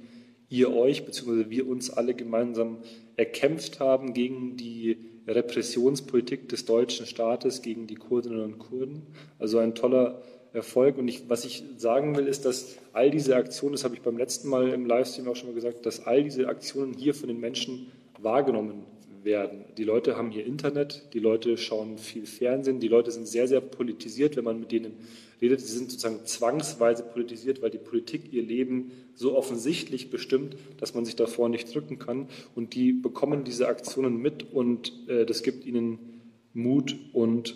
[0.48, 1.50] ihr euch bzw.
[1.50, 2.78] wir uns alle gemeinsam
[3.18, 4.98] erkämpft haben gegen die
[5.28, 9.08] Repressionspolitik des deutschen Staates, gegen die Kurdinnen und Kurden.
[9.40, 10.22] Also ein toller
[10.56, 10.98] Erfolg.
[10.98, 14.18] Und ich, was ich sagen will, ist, dass all diese Aktionen, das habe ich beim
[14.18, 17.40] letzten Mal im Livestream auch schon mal gesagt, dass all diese Aktionen hier von den
[17.40, 18.86] Menschen wahrgenommen
[19.24, 19.66] werden.
[19.78, 23.60] Die Leute haben ihr Internet, die Leute schauen viel Fernsehen, die Leute sind sehr, sehr
[23.60, 24.94] politisiert, wenn man mit denen
[25.42, 25.60] redet.
[25.62, 31.06] Sie sind sozusagen zwangsweise politisiert, weil die Politik ihr Leben so offensichtlich bestimmt, dass man
[31.06, 32.28] sich davor nicht drücken kann.
[32.54, 36.22] Und die bekommen diese Aktionen mit und äh, das gibt ihnen
[36.54, 37.56] Mut und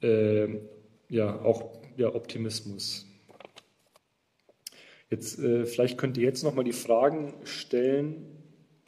[0.00, 0.48] äh,
[1.08, 3.06] ja, auch ja, Optimismus.
[5.10, 8.38] Jetzt, äh, vielleicht könnt ihr jetzt nochmal die Fragen stellen,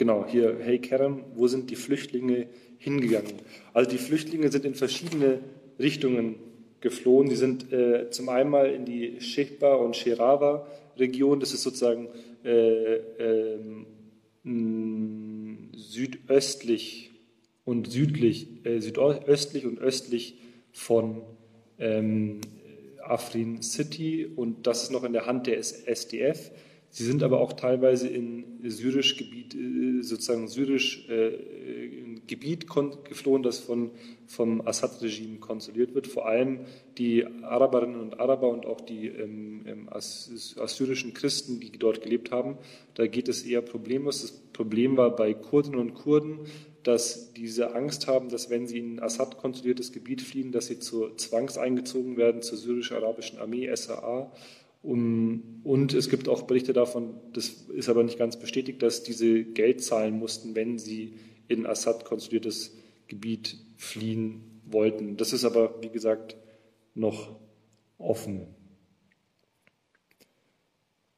[0.00, 2.46] Genau, hier, hey Karen, wo sind die Flüchtlinge
[2.78, 3.34] hingegangen?
[3.74, 5.40] Also die Flüchtlinge sind in verschiedene
[5.78, 6.36] Richtungen
[6.80, 7.28] geflohen.
[7.28, 12.08] Sie sind äh, zum einen in die Shechba und Sherawa Region, das ist sozusagen
[12.46, 13.58] äh, äh,
[15.76, 17.10] südöstlich
[17.66, 20.38] und südlich, äh, südöstlich und östlich
[20.72, 21.20] von
[21.78, 22.40] ähm,
[23.10, 26.50] Afrin City und das ist noch in der Hand der SDF.
[26.92, 31.38] Sie sind aber auch teilweise in syrisch Gebiet, äh, sozusagen syrisch äh,
[32.26, 33.92] Gebiet geflohen, das von,
[34.26, 36.08] vom Assad-Regime kontrolliert wird.
[36.08, 36.60] Vor allem
[36.98, 42.58] die Araberinnen und Araber und auch die ähm, ähm assyrischen Christen, die dort gelebt haben.
[42.94, 44.22] Da geht es eher problemlos.
[44.22, 46.40] Das Problem war bei Kurdinnen und Kurden,
[46.82, 51.16] dass diese Angst haben, dass wenn sie in Assad kontrolliertes Gebiet fliehen, dass sie zur
[51.16, 54.32] zwangseingezogen werden zur syrisch-arabischen Armee, SAA
[54.82, 59.44] um, und es gibt auch Berichte davon, das ist aber nicht ganz bestätigt, dass diese
[59.44, 65.16] Geld zahlen mussten, wenn sie in Assad kontrolliertes Gebiet fliehen wollten.
[65.16, 66.36] Das ist aber, wie gesagt,
[66.94, 67.36] noch
[67.98, 68.46] offen.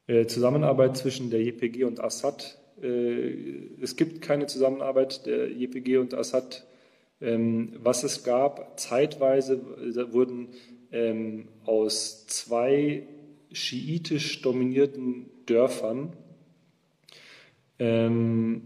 [0.08, 2.58] Äh, Zusammenarbeit zwischen der JPG und Assad.
[2.82, 6.66] Äh, es gibt keine Zusammenarbeit der JPG und Assad.
[7.20, 9.62] Ähm, was es gab, zeitweise
[10.12, 10.48] wurden
[10.90, 13.06] ähm, aus zwei
[13.52, 16.14] schiitisch dominierten Dörfern,
[17.78, 18.62] ähm,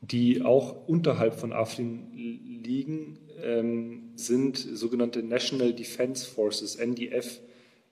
[0.00, 3.18] die auch unterhalb von Afrin liegen,
[4.14, 7.40] sind sogenannte National Defense Forces, NDF,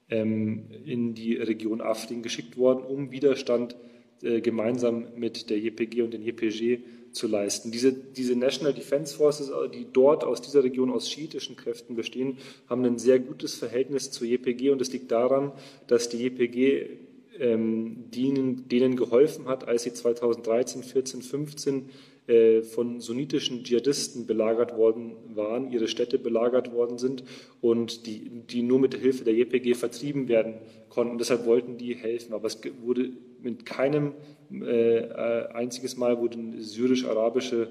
[0.09, 3.94] in die Region Afrin geschickt worden, um Widerstand äh,
[4.41, 6.81] gemeinsam mit der JPG und den JPG
[7.15, 7.71] zu leisten.
[7.71, 12.39] Diese, diese National Defense Forces, äh, die dort aus dieser Region aus schiitischen Kräften bestehen,
[12.69, 15.53] haben ein sehr gutes Verhältnis zur JPG und es liegt daran,
[15.87, 16.99] dass die JPG
[17.39, 21.89] ähm, denen, denen geholfen hat, als sie 2013, 14, 15
[22.27, 27.25] äh, von sunnitischen Dschihadisten belagert worden waren, ihre Städte belagert worden sind
[27.61, 30.55] und die, die nur mit der Hilfe der JPG vertrieben werden
[30.89, 31.19] konnten.
[31.19, 32.33] Deshalb wollten die helfen.
[32.33, 33.11] Aber es wurde
[33.45, 34.15] mit keinem
[34.51, 37.69] äh, äh, einziges Mal wurden syrisch-arabische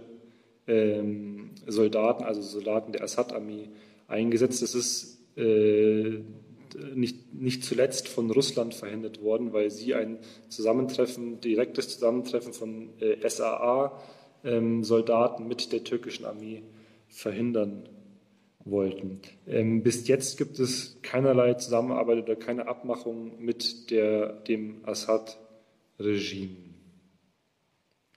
[0.68, 3.68] ähm, Soldaten, also Soldaten der Assad-Armee,
[4.08, 4.62] eingesetzt.
[4.62, 6.20] Das ist äh,
[6.96, 10.18] nicht, nicht zuletzt von Russland verhindert worden, weil sie ein
[10.50, 16.64] Zusammentreffen, direktes Zusammentreffen von äh, SAA-Soldaten ähm, mit der türkischen Armee
[17.08, 17.88] verhindern
[18.66, 19.22] wollten.
[19.48, 24.84] Ähm, bis jetzt gibt es keinerlei Zusammenarbeit oder keine Abmachung mit der, dem
[26.04, 26.56] Assad-Regime.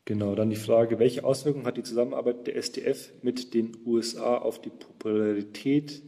[0.05, 4.61] Genau, dann die Frage, welche Auswirkungen hat die Zusammenarbeit der SDF mit den USA auf
[4.61, 6.03] die Popularität,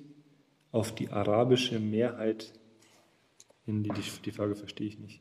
[0.70, 2.52] auf die arabische Mehrheit?
[3.66, 3.90] In die,
[4.24, 5.20] die Frage verstehe ich nicht.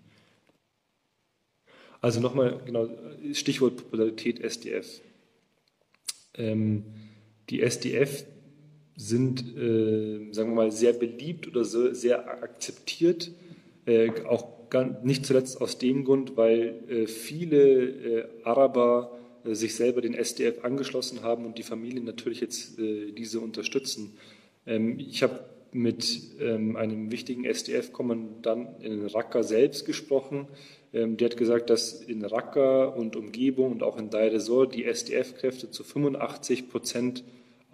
[2.01, 2.87] Also nochmal, genau,
[3.33, 5.01] Stichwort Popularität SDF.
[6.35, 6.83] Ähm,
[7.49, 8.25] die SDF
[8.95, 13.31] sind, äh, sagen wir mal, sehr beliebt oder so, sehr akzeptiert,
[13.85, 14.56] äh, auch
[15.03, 20.63] nicht zuletzt aus dem Grund, weil äh, viele äh, Araber äh, sich selber den SDF
[20.63, 24.17] angeschlossen haben und die Familien natürlich jetzt diese unterstützen.
[24.65, 25.39] Ähm, ich habe
[25.71, 30.47] mit ähm, einem wichtigen SDF-Kommandanten in Raqqa selbst gesprochen.
[30.93, 35.69] Ähm, der hat gesagt, dass in Raqqa und Umgebung und auch in ez-Zor die SDF-Kräfte
[35.71, 37.23] zu 85 Prozent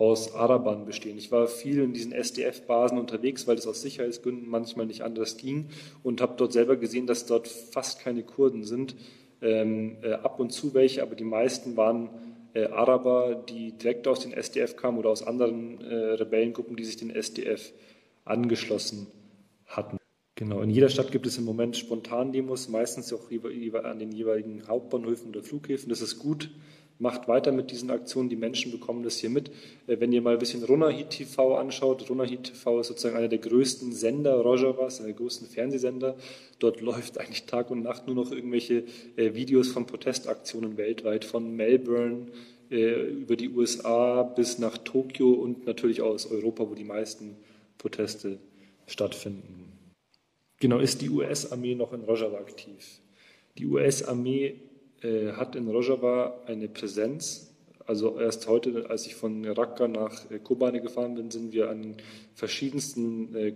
[0.04, 1.18] aus Arabern bestehen.
[1.18, 5.70] Ich war viel in diesen SDF-Basen unterwegs, weil es aus Sicherheitsgründen manchmal nicht anders ging
[6.04, 8.96] und habe dort selber gesehen, dass dort fast keine Kurden sind.
[9.42, 12.10] Ähm, äh, ab und zu welche, aber die meisten waren
[12.54, 16.98] äh, Araber, die direkt aus den SDF kamen oder aus anderen äh, Rebellengruppen, die sich
[16.98, 17.74] den SDF
[18.26, 19.08] angeschlossen
[19.66, 20.03] hatten.
[20.36, 23.30] Genau, in jeder Stadt gibt es im Moment Spontan-Demos, meistens auch
[23.84, 25.90] an den jeweiligen Hauptbahnhöfen oder Flughäfen.
[25.90, 26.50] Das ist gut,
[26.98, 29.50] macht weiter mit diesen Aktionen, die Menschen bekommen das hier mit.
[29.86, 33.40] Äh, wenn ihr mal ein bisschen Runahit TV anschaut, Runahit TV ist sozusagen einer der
[33.40, 36.16] größten Sender Rojavas, einer der größten Fernsehsender.
[36.58, 41.56] Dort läuft eigentlich Tag und Nacht nur noch irgendwelche äh, Videos von Protestaktionen weltweit, von
[41.56, 42.28] Melbourne
[42.72, 47.36] äh, über die USA bis nach Tokio und natürlich aus Europa, wo die meisten
[47.78, 48.40] Proteste
[48.88, 49.64] stattfinden.
[50.64, 53.02] Genau, ist die US-Armee noch in Rojava aktiv?
[53.58, 54.62] Die US-Armee
[55.02, 57.54] äh, hat in Rojava eine Präsenz.
[57.86, 61.98] Also erst heute, als ich von Raqqa nach äh, Kobane gefahren bin, sind wir an
[62.34, 63.54] verschiedensten äh,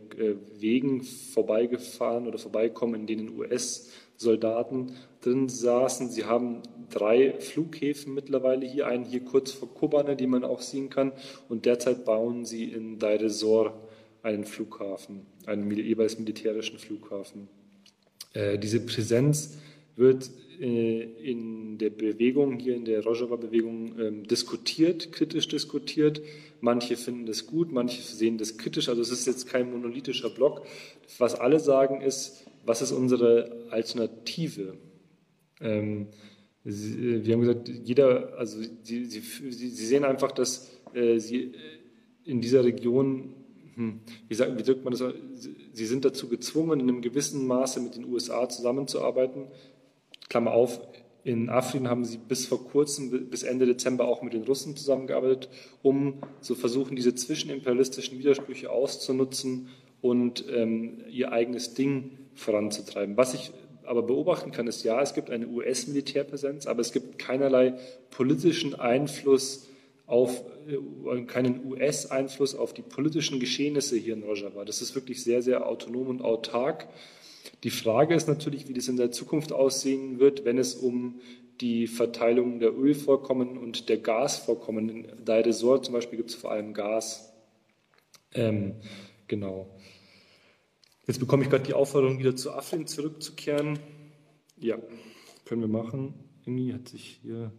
[0.60, 4.92] Wegen vorbeigefahren oder vorbeigekommen, in denen US-Soldaten
[5.22, 6.10] drin saßen.
[6.10, 10.90] Sie haben drei Flughäfen mittlerweile hier, einen hier kurz vor Kobane, die man auch sehen
[10.90, 11.14] kann.
[11.48, 13.30] Und derzeit bauen sie in Deir
[14.24, 17.48] einen Flughafen, einen jeweils militärischen Flughafen.
[18.36, 19.58] diese Präsenz
[19.96, 26.22] wird äh, in der Bewegung, hier in der Rojava-Bewegung, ähm, diskutiert, kritisch diskutiert.
[26.62, 28.90] Manche finden das gut, manche sehen das kritisch.
[28.90, 30.66] Also es ist jetzt kein monolithischer Block.
[31.18, 34.78] Was alle sagen ist, was ist unsere Alternative?
[35.62, 36.08] Ähm,
[36.64, 41.54] sie, wir haben gesagt, jeder, also sie, sie, sie sehen einfach, dass äh, sie
[42.24, 43.34] in dieser Region
[44.28, 45.04] wie, sagt, wie drückt man das?
[45.74, 49.48] Sie sind dazu gezwungen, in einem gewissen Maße mit den USA zusammenzuarbeiten.
[50.30, 50.82] Klammer auf,
[51.24, 55.50] in Afrin haben sie bis vor kurzem, bis Ende Dezember auch mit den Russen zusammengearbeitet,
[55.84, 59.68] um zu versuchen, diese zwischenimperialistischen Widersprüche auszunutzen
[60.02, 63.18] und ähm, ihr eigenes Ding voranzutreiben.
[63.18, 63.52] Was ich
[63.84, 67.74] aber beobachten kann, ist ja, es gibt eine US-Militärpräsenz, aber es gibt keinerlei
[68.10, 69.68] politischen Einfluss
[70.08, 74.66] auf, äh, keinen US-Einfluss auf die politischen Geschehnisse hier in Rojava.
[74.66, 76.88] Das ist wirklich sehr, sehr autonom und autark.
[77.64, 81.20] Die Frage ist natürlich, wie das in der Zukunft aussehen wird, wenn es um
[81.60, 86.52] die Verteilung der Ölvorkommen und der Gasvorkommen in Deir Resort zum Beispiel gibt es vor
[86.52, 87.34] allem Gas.
[88.34, 88.76] Ähm,
[89.28, 89.68] genau.
[91.08, 93.80] Jetzt bekomme ich gerade die Aufforderung, wieder zu Afrin zurückzukehren.
[94.58, 94.78] Ja,
[95.46, 96.14] können wir machen.
[96.46, 97.52] Irgendwie hat sich hier.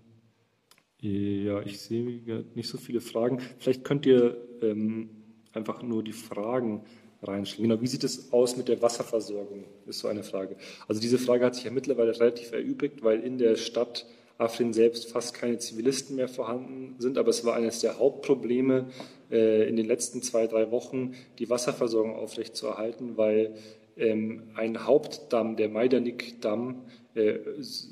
[1.01, 3.41] Ja, ich sehe nicht so viele Fragen.
[3.59, 5.11] Vielleicht könnt ihr ähm,
[5.53, 6.83] einfach nur die Fragen
[7.23, 7.71] reinstellen.
[7.71, 10.57] Genau, wie sieht es aus mit der Wasserversorgung, ist so eine Frage.
[10.87, 14.07] Also diese Frage hat sich ja mittlerweile relativ erübrigt, weil in der Stadt
[14.39, 18.87] Afrin selbst fast keine Zivilisten mehr vorhanden sind, aber es war eines der Hauptprobleme
[19.31, 23.55] äh, in den letzten zwei, drei Wochen, die Wasserversorgung aufrechtzuerhalten, weil
[23.97, 26.83] ähm, ein Hauptdamm, der Majdanik-Damm,
[27.17, 27.39] äh,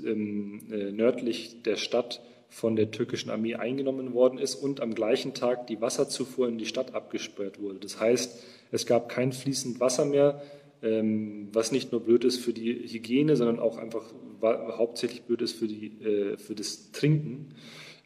[0.04, 5.34] ähm, äh, nördlich der Stadt von der türkischen Armee eingenommen worden ist und am gleichen
[5.34, 7.78] Tag die Wasserzufuhr in die Stadt abgesperrt wurde.
[7.78, 10.42] Das heißt, es gab kein fließend Wasser mehr,
[10.82, 14.04] ähm, was nicht nur blöd ist für die Hygiene, sondern auch einfach
[14.42, 17.54] hauptsächlich blöd ist für, die, äh, für das Trinken.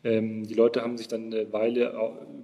[0.03, 1.93] Ähm, die Leute haben sich dann eine Weile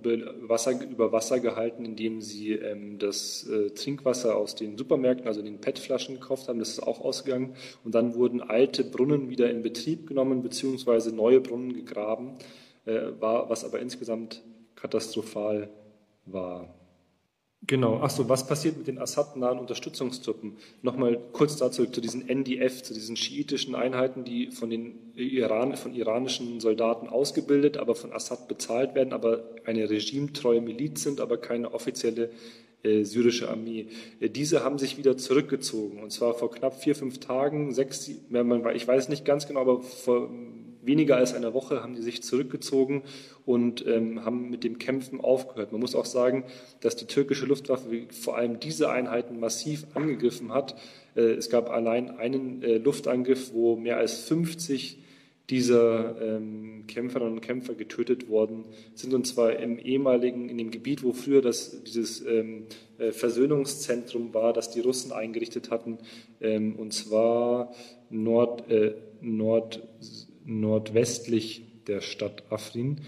[0.03, 5.41] über Wasser, über Wasser gehalten, indem sie ähm, das äh, Trinkwasser aus den Supermärkten, also
[5.43, 6.59] den PET-Flaschen gekauft haben.
[6.59, 7.55] Das ist auch ausgegangen.
[7.83, 12.35] Und dann wurden alte Brunnen wieder in Betrieb genommen, beziehungsweise neue Brunnen gegraben,
[12.85, 14.43] äh, war, was aber insgesamt
[14.75, 15.71] katastrophal
[16.27, 16.76] war.
[17.69, 20.57] Genau, achso, was passiert mit den Assad-nahen Unterstützungstruppen?
[20.83, 25.93] Nochmal kurz dazu zu diesen NDF, zu diesen schiitischen Einheiten, die von den Iran, von
[25.93, 31.75] iranischen Soldaten ausgebildet, aber von Assad bezahlt werden, aber eine regimetreue Miliz sind, aber keine
[31.75, 32.31] offizielle
[32.85, 33.89] äh, syrische Armee.
[34.21, 38.89] Äh, diese haben sich wieder zurückgezogen, und zwar vor knapp vier, fünf Tagen, sechs, ich
[38.89, 40.31] weiß nicht ganz genau, aber vor
[40.87, 43.03] weniger als einer Woche haben die sich zurückgezogen
[43.45, 45.73] und ähm, haben mit dem Kämpfen aufgehört.
[45.73, 46.45] Man muss auch sagen,
[46.81, 50.77] dass die türkische Luftwaffe vor allem diese Einheiten massiv angegriffen hat.
[51.15, 54.99] Äh, es gab allein einen äh, Luftangriff, wo mehr als 50
[55.51, 61.05] dieser ähm, Kämpferinnen und Kämpfer getötet worden sind, und zwar im ehemaligen, in dem Gebiet,
[61.05, 62.67] wo früher das, dieses ähm,
[62.99, 65.99] äh, Versöhnungszentrum war, das die Russen eingerichtet hatten,
[66.41, 67.73] ähm, und zwar
[68.11, 69.87] Nord, äh, Nord
[70.47, 73.01] nordwestlich der Stadt Afrin.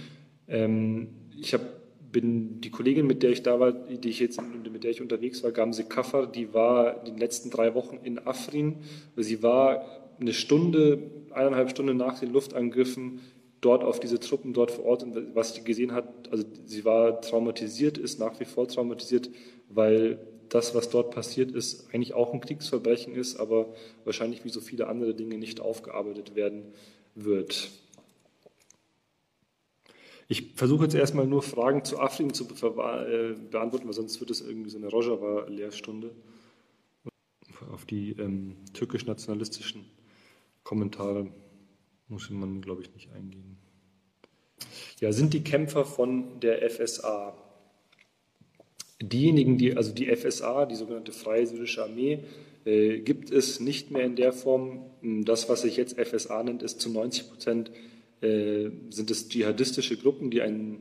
[0.47, 1.09] Ähm,
[1.41, 1.65] ich habe
[2.11, 5.43] bin die Kollegin, mit der ich da war, die ich jetzt, mit der ich unterwegs
[5.43, 8.77] war, Gamse Kaffer, die war die letzten drei Wochen in Afrin.
[9.17, 9.85] Sie war
[10.21, 13.21] eine Stunde, eineinhalb Stunden nach den Luftangriffen
[13.61, 17.21] dort auf diese Truppen dort vor Ort und was sie gesehen hat, also sie war
[17.21, 19.31] traumatisiert, ist nach wie vor traumatisiert,
[19.69, 23.75] weil das, was dort passiert ist, eigentlich auch ein Kriegsverbrechen ist, aber
[24.05, 26.73] wahrscheinlich wie so viele andere Dinge nicht aufgearbeitet werden
[27.25, 27.71] wird.
[30.31, 34.43] Ich versuche jetzt erstmal nur Fragen zu Afrin zu äh, beantworten, weil sonst wird es
[34.43, 36.11] irgendwie so eine Rojava-Lehrstunde.
[37.73, 39.87] Auf die ähm, türkisch-nationalistischen
[40.65, 41.31] Kommentare
[42.09, 43.57] muss man, glaube ich, nicht eingehen.
[45.01, 47.35] Ja, sind die Kämpfer von der FSA.
[49.01, 52.25] Diejenigen, die, also die FSA, die sogenannte Freie Syrische Armee,
[52.65, 54.81] äh, gibt es nicht mehr in der Form.
[55.03, 57.71] Das, was sich jetzt FSA nennt, ist zu 90 Prozent
[58.21, 60.81] äh, sind es dschihadistische Gruppen, die ein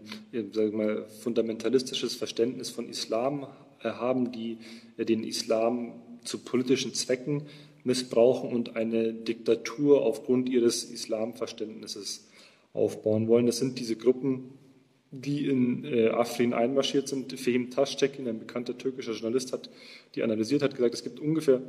[0.51, 3.47] sagen mal, fundamentalistisches Verständnis von Islam
[3.83, 4.57] äh, haben, die
[4.97, 7.43] den Islam zu politischen Zwecken
[7.83, 12.27] missbrauchen und eine Diktatur aufgrund ihres Islamverständnisses
[12.73, 13.45] aufbauen wollen.
[13.45, 14.56] Das sind diese Gruppen,
[15.11, 17.39] die in äh, Afrin einmarschiert sind.
[17.39, 19.69] Fehim Taschtekin, ein bekannter türkischer Journalist, hat
[20.15, 21.61] die analysiert, hat gesagt, es gibt ungefähr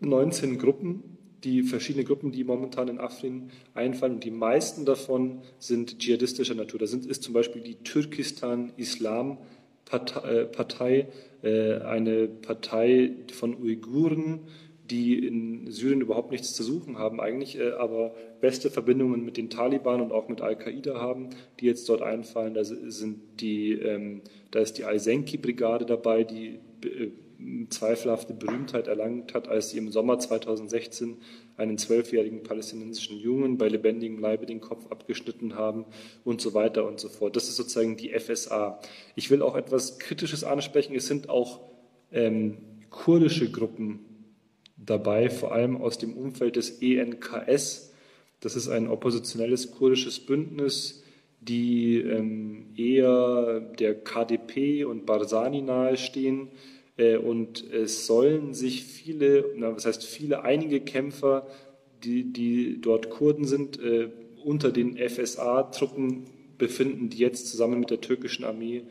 [0.00, 1.02] 19 Gruppen,
[1.44, 4.14] die verschiedene Gruppen, die momentan in Afrin einfallen.
[4.14, 6.80] Und die meisten davon sind dschihadistischer Natur.
[6.80, 9.38] Da sind, ist zum Beispiel die Türkistan Islam
[9.84, 11.08] Partei,
[11.42, 14.40] äh, eine Partei von Uiguren,
[14.90, 19.50] die in Syrien überhaupt nichts zu suchen haben eigentlich, äh, aber beste Verbindungen mit den
[19.50, 22.54] Taliban und auch mit Al-Qaida haben, die jetzt dort einfallen.
[22.54, 27.10] Da, sind die, ähm, da ist die Al-Senki-Brigade dabei, die äh,
[27.70, 31.16] zweifelhafte Berühmtheit erlangt hat, als sie im Sommer 2016
[31.56, 35.86] einen zwölfjährigen palästinensischen Jungen bei lebendigem Leibe den Kopf abgeschnitten haben
[36.24, 37.36] und so weiter und so fort.
[37.36, 38.80] Das ist sozusagen die FSA.
[39.14, 40.94] Ich will auch etwas Kritisches ansprechen.
[40.94, 41.60] Es sind auch
[42.12, 42.58] ähm,
[42.90, 44.00] kurdische Gruppen
[44.84, 47.92] dabei, vor allem aus dem Umfeld des ENKS.
[48.40, 51.02] Das ist ein oppositionelles kurdisches Bündnis,
[51.40, 56.48] die ähm, eher der KDP und Barzani nahestehen.
[56.96, 61.46] Äh, und es sollen sich viele, na, was heißt viele, einige Kämpfer,
[62.04, 64.08] die, die dort Kurden sind, äh,
[64.42, 66.24] unter den FSA-Truppen
[66.56, 68.84] befinden, die jetzt zusammen mit der türkischen Armee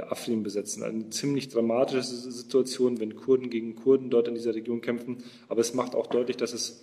[0.00, 0.82] Afrin besetzen.
[0.82, 5.18] Eine ziemlich dramatische Situation, wenn Kurden gegen Kurden dort in dieser Region kämpfen.
[5.48, 6.82] Aber es macht auch deutlich, dass es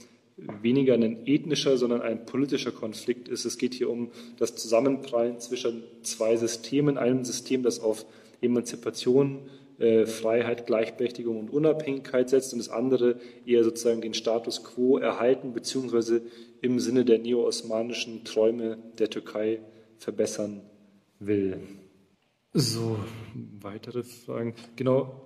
[0.62, 3.46] weniger ein ethnischer, sondern ein politischer Konflikt ist.
[3.46, 6.98] Es geht hier um das Zusammenprallen zwischen zwei Systemen.
[6.98, 8.06] Einem System, das auf
[8.42, 9.40] Emanzipation,
[9.80, 15.54] äh, Freiheit, Gleichberechtigung und Unabhängigkeit setzt und das andere eher sozusagen den Status quo erhalten
[15.54, 16.22] beziehungsweise
[16.62, 19.62] im Sinne der neo-osmanischen Träume der Türkei
[19.98, 20.62] verbessern
[21.20, 21.60] will.
[22.54, 22.98] So,
[23.62, 24.56] weitere Fragen.
[24.76, 25.22] Genau.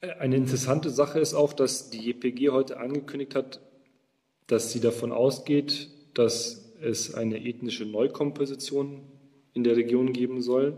[0.00, 3.60] Eine interessante Sache ist auch, dass die JPG heute angekündigt hat,
[4.48, 9.02] dass sie davon ausgeht, dass es eine ethnische Neukomposition
[9.54, 10.76] in der Region geben soll,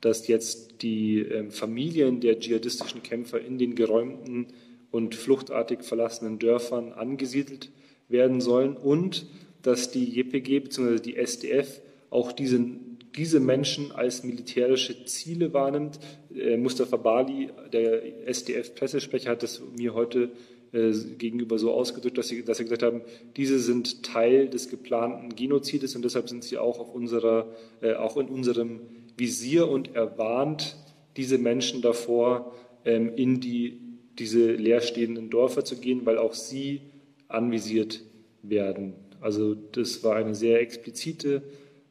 [0.00, 4.46] dass jetzt die ähm, Familien der dschihadistischen Kämpfer in den geräumten
[4.90, 7.70] und fluchtartig verlassenen Dörfern angesiedelt
[8.08, 9.26] werden sollen und
[9.60, 10.98] dass die JPG bzw.
[10.98, 15.98] die SDF auch diesen diese Menschen als militärische Ziele wahrnimmt.
[16.34, 20.30] Äh, Mustafa Bali, der SDF-Pressesprecher, hat es mir heute
[20.72, 23.02] äh, gegenüber so ausgedrückt, dass sie, dass sie gesagt haben,
[23.36, 27.46] diese sind Teil des geplanten Genozides und deshalb sind sie auch auf unserer,
[27.82, 28.80] äh, auch in unserem
[29.16, 30.76] Visier und er warnt
[31.16, 32.54] diese Menschen davor,
[32.86, 33.80] ähm, in die,
[34.18, 36.80] diese leerstehenden Dörfer zu gehen, weil auch sie
[37.28, 38.02] anvisiert
[38.42, 38.94] werden.
[39.20, 41.42] Also das war eine sehr explizite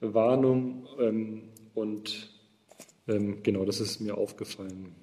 [0.02, 1.44] Warnung ähm,
[1.74, 2.32] und
[3.08, 4.96] ähm, genau, das ist mir aufgefallen.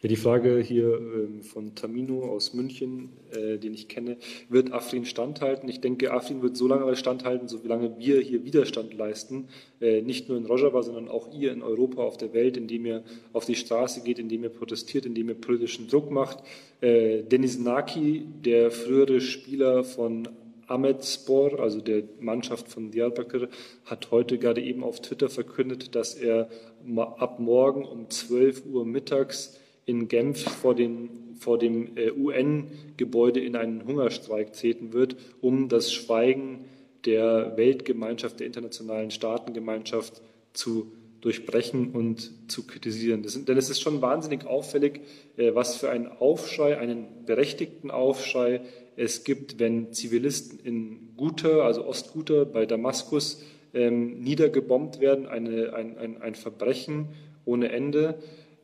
[0.00, 4.16] Ja, die Frage hier ähm, von Tamino aus München, äh, den ich kenne,
[4.48, 5.68] wird Afrin standhalten?
[5.68, 9.48] Ich denke, Afrin wird so lange standhalten, solange wir hier Widerstand leisten,
[9.80, 13.04] äh, nicht nur in Rojava, sondern auch ihr in Europa, auf der Welt, indem ihr
[13.32, 16.44] auf die Straße geht, indem ihr protestiert, indem ihr politischen Druck macht.
[16.80, 20.28] Äh, Denis Naki, der frühere Spieler von
[20.66, 23.48] Ahmedspor, also der Mannschaft von Diyarbakir,
[23.84, 26.48] hat heute gerade eben auf Twitter verkündet, dass er
[26.96, 33.54] ab morgen um 12 Uhr mittags in Genf vor, den, vor dem äh, UN-Gebäude in
[33.56, 36.64] einen Hungerstreik treten wird, um das Schweigen
[37.04, 40.20] der Weltgemeinschaft, der internationalen Staatengemeinschaft
[40.52, 40.90] zu
[41.20, 43.22] durchbrechen und zu kritisieren.
[43.22, 45.00] Das, denn es ist schon wahnsinnig auffällig,
[45.36, 48.60] äh, was für einen Aufschrei, einen berechtigten Aufschrei
[48.96, 53.42] es gibt, wenn Zivilisten in Guta, also Ostguta bei Damaskus,
[53.74, 57.08] ähm, niedergebombt werden, eine, ein, ein, ein Verbrechen
[57.44, 58.18] ohne Ende.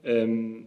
[0.04, 0.66] Ähm,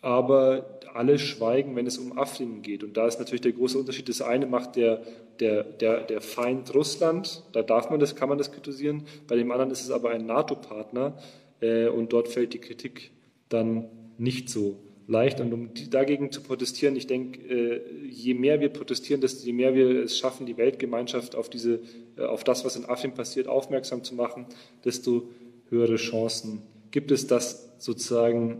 [0.00, 2.82] aber alle schweigen, wenn es um Afrin geht.
[2.82, 4.08] Und da ist natürlich der große Unterschied.
[4.08, 5.02] Das eine macht der,
[5.40, 9.04] der, der, der Feind Russland, da darf man das, kann man das kritisieren.
[9.28, 11.18] Bei dem anderen ist es aber ein NATO-Partner
[11.60, 13.10] äh, und dort fällt die Kritik
[13.48, 13.88] dann
[14.18, 14.76] nicht so
[15.12, 15.40] leicht.
[15.40, 20.02] Und um dagegen zu protestieren, ich denke, äh, je mehr wir protestieren, desto mehr wir
[20.02, 21.80] es schaffen, die Weltgemeinschaft auf, diese,
[22.16, 24.46] äh, auf das, was in Afrin passiert, aufmerksam zu machen,
[24.84, 25.28] desto
[25.68, 28.58] höhere Chancen gibt es, dass sozusagen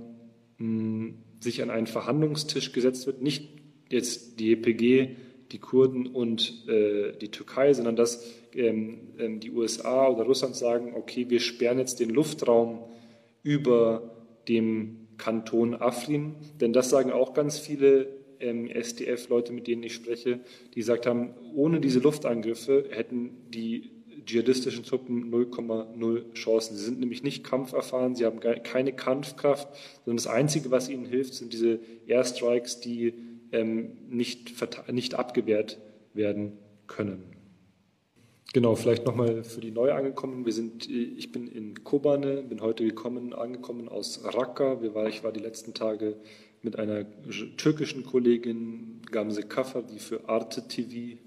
[0.59, 3.49] mh, sich an einen Verhandlungstisch gesetzt wird, nicht
[3.91, 5.17] jetzt die EPG,
[5.51, 10.95] die Kurden und äh, die Türkei, sondern dass ähm, ähm, die USA oder Russland sagen,
[10.95, 12.85] okay, wir sperren jetzt den Luftraum
[13.43, 14.17] über
[14.49, 18.09] dem Kanton Afrin, denn das sagen auch ganz viele
[18.41, 20.41] ähm, SDF-Leute, mit denen ich spreche,
[20.75, 23.93] die gesagt haben, ohne diese Luftangriffe hätten die
[24.27, 26.77] dschihadistischen Truppen 0,0 Chancen.
[26.77, 29.69] Sie sind nämlich nicht kampferfahren, sie haben keine Kampfkraft,
[30.05, 33.15] sondern das Einzige, was ihnen hilft, sind diese Airstrikes, die
[33.53, 34.53] ähm, nicht,
[34.91, 35.79] nicht abgewehrt
[36.15, 36.59] werden
[36.89, 37.32] können.
[38.55, 40.45] Genau, vielleicht nochmal für die Neuangekommenen.
[40.45, 44.83] Wir sind, ich bin in Kobane, bin heute gekommen, angekommen aus Raqqa.
[44.83, 46.17] Wir war, ich war die letzten Tage
[46.61, 47.07] mit einer
[47.57, 51.19] türkischen Kollegin, Gamze Kaffer, die für Arte TV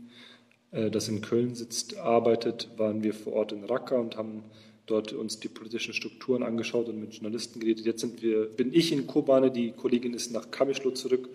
[0.70, 4.44] äh, das in Köln sitzt, arbeitet, waren wir vor Ort in Raqqa und haben
[4.86, 7.88] dort uns die politischen Strukturen angeschaut und mit Journalisten geredet.
[7.88, 11.30] Jetzt sind wir, bin ich in Kobane, die Kollegin ist nach Kamischlo zurück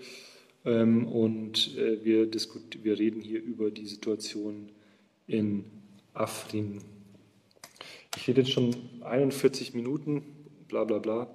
[0.64, 4.68] ähm, und äh, wir, wir reden hier über die Situation
[5.26, 5.64] in
[6.14, 6.82] Afrin.
[8.16, 10.22] Ich rede jetzt schon 41 Minuten,
[10.68, 11.34] bla bla bla.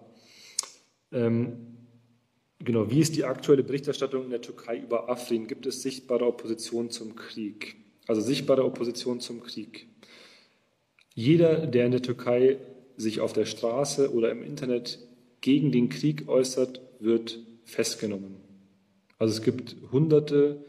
[1.12, 1.78] Ähm,
[2.60, 5.48] genau, wie ist die aktuelle Berichterstattung in der Türkei über Afrin?
[5.48, 7.78] Gibt es sichtbare Opposition zum Krieg?
[8.08, 9.88] also sichtbare Opposition zum Krieg.
[11.14, 12.58] Jeder, der in der Türkei
[12.98, 15.00] sich auf der Straße oder im Internet
[15.42, 18.38] gegen den Krieg äußert, wird festgenommen.
[19.18, 20.64] Also es gibt hunderte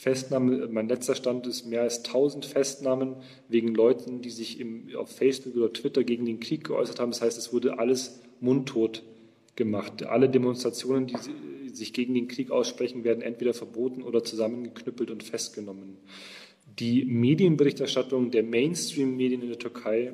[0.00, 3.16] Festnahmen, mein letzter Stand ist mehr als tausend Festnahmen
[3.48, 7.10] wegen Leuten, die sich im, auf Facebook oder Twitter gegen den Krieg geäußert haben.
[7.10, 9.02] Das heißt, es wurde alles mundtot
[9.56, 10.04] gemacht.
[10.04, 11.16] Alle Demonstrationen, die
[11.74, 15.98] sich gegen den Krieg aussprechen, werden entweder verboten oder zusammengeknüppelt und festgenommen
[16.78, 20.12] die Medienberichterstattung der Mainstream-Medien in der Türkei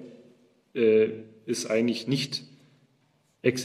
[0.74, 1.08] äh,
[1.46, 2.44] ist eigentlich nicht,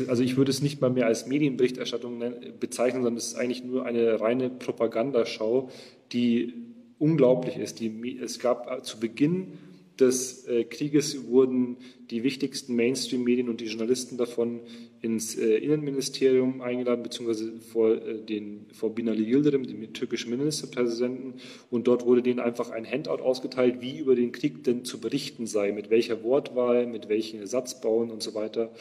[0.07, 2.21] also ich würde es nicht mal mehr als Medienberichterstattung
[2.59, 5.71] bezeichnen, sondern es ist eigentlich nur eine reine Propagandaschau,
[6.11, 6.53] die
[6.99, 7.79] unglaublich ist.
[7.79, 9.57] Die, es gab zu Beginn
[10.01, 11.77] des äh, Krieges wurden
[12.09, 14.61] die wichtigsten Mainstream-Medien und die Journalisten davon
[15.01, 21.35] ins äh, Innenministerium eingeladen, beziehungsweise vor, äh, den, vor Binali Yildirim, dem türkischen Ministerpräsidenten.
[21.69, 25.45] Und dort wurde denen einfach ein Handout ausgeteilt, wie über den Krieg denn zu berichten
[25.45, 28.71] sei, mit welcher Wortwahl, mit welchen Ersatzbauen und so weiter.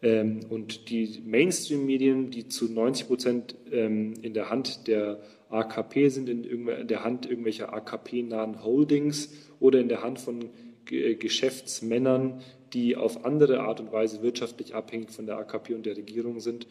[0.00, 5.20] Ähm, und die Mainstream-Medien, die zu 90 Prozent ähm, in der Hand der
[5.50, 9.30] AKP sind, in der Hand irgendwelcher AKP-nahen Holdings
[9.60, 10.50] oder in der Hand von
[10.84, 12.40] Geschäftsmännern,
[12.72, 16.66] die auf andere Art und Weise wirtschaftlich abhängig von der AKP und der Regierung sind.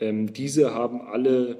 [0.00, 1.58] Ähm, diese haben alle,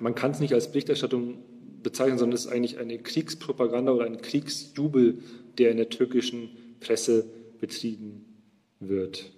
[0.00, 1.38] man kann es nicht als Berichterstattung
[1.82, 5.18] bezeichnen, sondern es ist eigentlich eine Kriegspropaganda oder ein Kriegsjubel,
[5.58, 7.26] der in der türkischen Presse
[7.60, 8.24] betrieben
[8.80, 9.32] wird.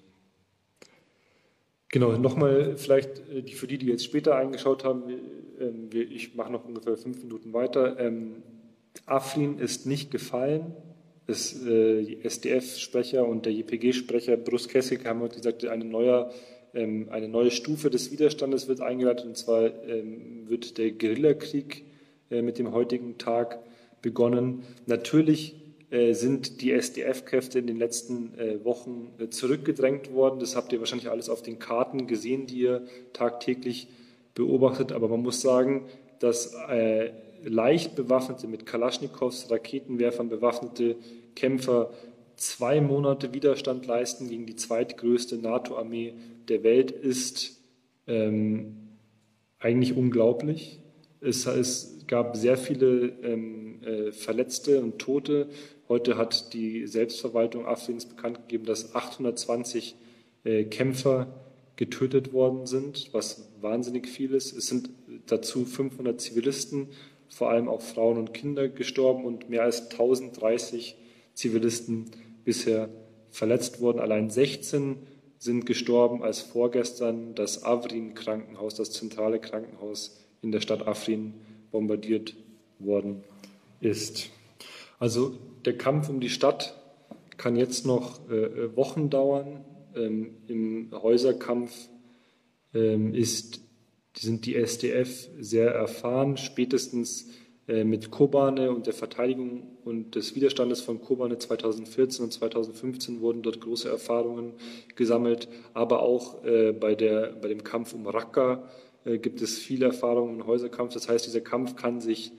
[1.94, 5.04] Genau, nochmal vielleicht äh, für die, die jetzt später eingeschaut haben,
[5.60, 8.00] ähm, ich mache noch ungefähr fünf Minuten weiter.
[8.00, 8.42] Ähm,
[9.06, 10.74] Afrin ist nicht gefallen
[11.28, 16.32] das äh, SDF-Sprecher und der JPG-Sprecher Bruce Kessig haben heute gesagt, eine neue,
[16.74, 21.84] ähm, eine neue Stufe des Widerstandes wird eingeleitet, und zwar wird der Guerillakrieg
[22.28, 23.60] äh, mit dem heutigen Tag
[24.02, 24.64] begonnen.
[24.86, 25.54] Natürlich
[26.14, 30.40] sind die SDF-Kräfte in den letzten äh, Wochen äh, zurückgedrängt worden.
[30.40, 33.88] Das habt ihr wahrscheinlich alles auf den Karten gesehen, die ihr tagtäglich
[34.34, 34.92] beobachtet.
[34.92, 35.86] Aber man muss sagen,
[36.18, 37.10] dass äh,
[37.44, 40.96] leicht bewaffnete, mit Kalaschnikows, Raketenwerfern bewaffnete
[41.36, 41.90] Kämpfer
[42.36, 46.14] zwei Monate Widerstand leisten gegen die zweitgrößte NATO-Armee
[46.48, 47.60] der Welt, ist
[48.06, 48.76] ähm,
[49.58, 50.80] eigentlich unglaublich.
[51.20, 55.48] Es, es, gab sehr viele ähm, äh, Verletzte und Tote.
[55.94, 59.94] Heute hat die Selbstverwaltung Afrins bekannt gegeben, dass 820
[60.42, 61.28] äh, Kämpfer
[61.76, 64.56] getötet worden sind, was wahnsinnig viel ist.
[64.56, 64.90] Es sind
[65.26, 66.88] dazu 500 Zivilisten,
[67.28, 70.96] vor allem auch Frauen und Kinder gestorben und mehr als 1030
[71.32, 72.06] Zivilisten
[72.42, 72.88] bisher
[73.30, 74.00] verletzt worden.
[74.00, 74.96] Allein 16
[75.38, 81.34] sind gestorben, als vorgestern das Afrin-Krankenhaus, das zentrale Krankenhaus in der Stadt Afrin,
[81.70, 82.34] bombardiert
[82.80, 83.22] worden
[83.80, 84.30] ist.
[84.98, 86.80] Also der Kampf um die Stadt
[87.36, 89.64] kann jetzt noch äh, Wochen dauern.
[89.94, 91.88] Ähm, Im Häuserkampf
[92.72, 93.60] ähm, ist,
[94.16, 96.36] sind die SDF sehr erfahren.
[96.36, 97.30] Spätestens
[97.66, 103.42] äh, mit Kobane und der Verteidigung und des Widerstandes von Kobane 2014 und 2015 wurden
[103.42, 104.52] dort große Erfahrungen
[104.96, 105.48] gesammelt.
[105.72, 108.68] Aber auch äh, bei, der, bei dem Kampf um Raqqa
[109.04, 110.94] äh, gibt es viele Erfahrungen im Häuserkampf.
[110.94, 112.32] Das heißt, dieser Kampf kann sich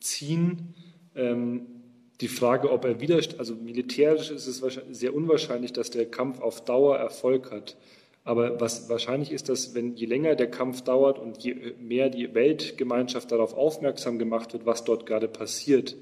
[0.00, 0.74] ziehen.
[1.14, 1.77] Ähm,
[2.20, 6.64] die Frage, ob er wieder, also militärisch ist es sehr unwahrscheinlich, dass der Kampf auf
[6.64, 7.76] Dauer Erfolg hat.
[8.24, 12.34] Aber was wahrscheinlich ist, dass wenn je länger der Kampf dauert und je mehr die
[12.34, 15.96] Weltgemeinschaft darauf aufmerksam gemacht wird, was dort gerade passiert,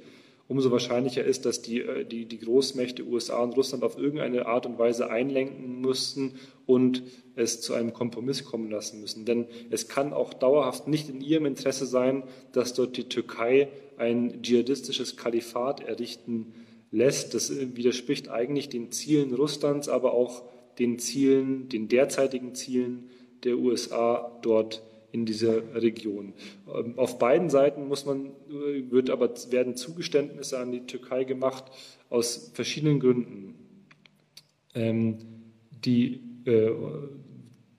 [0.49, 4.67] umso wahrscheinlicher ist, dass die, äh, die, die Großmächte USA und Russland auf irgendeine Art
[4.67, 6.35] und Weise einlenken müssen
[6.67, 7.03] und
[7.35, 9.25] es zu einem Kompromiss kommen lassen müssen.
[9.25, 12.23] Denn es kann auch dauerhaft nicht in ihrem Interesse sein,
[12.53, 13.69] dass dort die Türkei
[13.99, 16.55] ein dschihadistisches Kalifat errichten
[16.91, 17.35] lässt.
[17.35, 20.45] Das widerspricht eigentlich den Zielen Russlands, aber auch
[20.79, 23.11] den Zielen, den derzeitigen Zielen
[23.45, 24.83] der USA dort
[25.17, 26.35] in dieser Region.
[26.73, 28.31] Ähm, auf beiden Seiten muss man,
[28.91, 31.65] wird aber, werden Zugeständnisse an die Türkei gemacht
[32.11, 33.55] aus verschiedenen Gründen.
[34.75, 35.19] Ähm,
[35.85, 36.71] die, äh,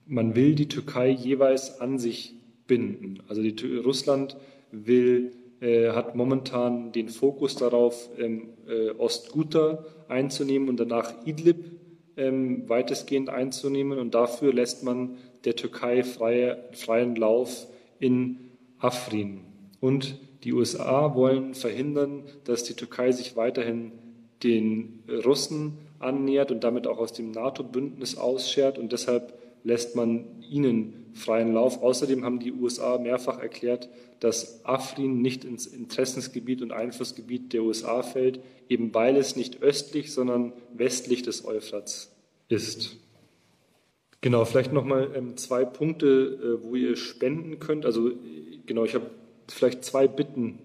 [0.06, 2.34] man will die Türkei jeweils an sich
[2.66, 3.20] binden.
[3.28, 4.36] Also die, Russland
[4.72, 11.78] will, äh, hat momentan den Fokus darauf, ähm, äh, Ostguta einzunehmen und danach Idlib
[12.16, 13.98] ähm, weitestgehend einzunehmen.
[13.98, 17.66] Und dafür lässt man der Türkei freie, freien Lauf
[17.98, 19.40] in Afrin.
[19.80, 23.92] Und die USA wollen verhindern, dass die Türkei sich weiterhin
[24.42, 28.78] den Russen annähert und damit auch aus dem NATO-Bündnis ausschert.
[28.78, 31.82] Und deshalb lässt man ihnen freien Lauf.
[31.82, 33.88] Außerdem haben die USA mehrfach erklärt,
[34.20, 40.12] dass Afrin nicht ins Interessensgebiet und Einflussgebiet der USA fällt, eben weil es nicht östlich,
[40.12, 42.14] sondern westlich des Euphrats
[42.48, 42.96] ist.
[44.20, 47.86] Genau, vielleicht nochmal ähm, zwei Punkte, äh, wo ihr spenden könnt.
[47.86, 48.10] Also
[48.66, 49.10] genau, ich habe
[49.48, 50.58] vielleicht zwei Bitten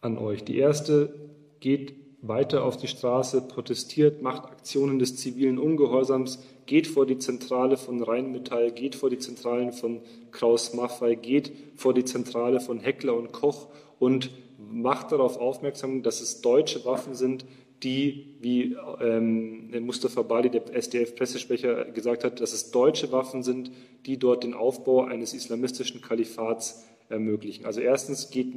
[0.00, 0.44] an euch.
[0.44, 1.14] Die erste,
[1.60, 7.76] geht weiter auf die Straße, protestiert, macht Aktionen des zivilen Ungehorsams, geht vor die Zentrale
[7.76, 10.00] von Rheinmetall, geht vor die Zentralen von
[10.30, 16.20] Kraus Maffei, geht vor die Zentrale von Heckler und Koch und macht darauf aufmerksam, dass
[16.20, 17.44] es deutsche Waffen sind,
[17.82, 23.70] die, wie ähm, Mustafa Bali, der SDF-Pressesprecher, gesagt hat, dass es deutsche Waffen sind,
[24.06, 27.66] die dort den Aufbau eines islamistischen Kalifats ermöglichen.
[27.66, 28.48] Also erstens geht,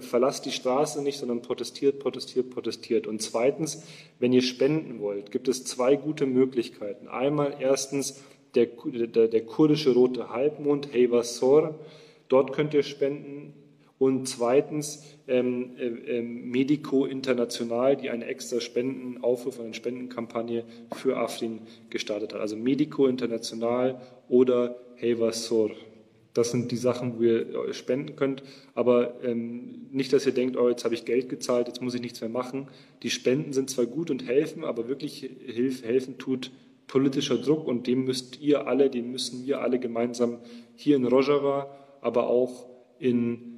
[0.00, 3.06] verlasst die Straße nicht, sondern protestiert, protestiert, protestiert.
[3.06, 3.84] Und zweitens,
[4.18, 7.08] wenn ihr spenden wollt, gibt es zwei gute Möglichkeiten.
[7.08, 8.22] Einmal erstens
[8.54, 11.78] der, der, der kurdische Rote Halbmond, Heyvasor.
[12.28, 13.52] Dort könnt ihr spenden.
[13.98, 21.60] Und zweitens ähm, äh, ähm, Medico International, die eine extra Spendenaufruf, eine Spendenkampagne für Afrin
[21.90, 22.40] gestartet hat.
[22.40, 25.70] Also Medico International oder Hevasor.
[26.32, 28.44] Das sind die Sachen, wo ihr spenden könnt.
[28.74, 32.00] Aber ähm, nicht, dass ihr denkt, oh, jetzt habe ich Geld gezahlt, jetzt muss ich
[32.00, 32.68] nichts mehr machen.
[33.02, 36.52] Die Spenden sind zwar gut und helfen, aber wirklich hilf, helfen tut
[36.86, 40.38] politischer Druck und dem müsst ihr alle, dem müssen wir alle gemeinsam
[40.74, 42.66] hier in Rojava, aber auch
[42.98, 43.57] in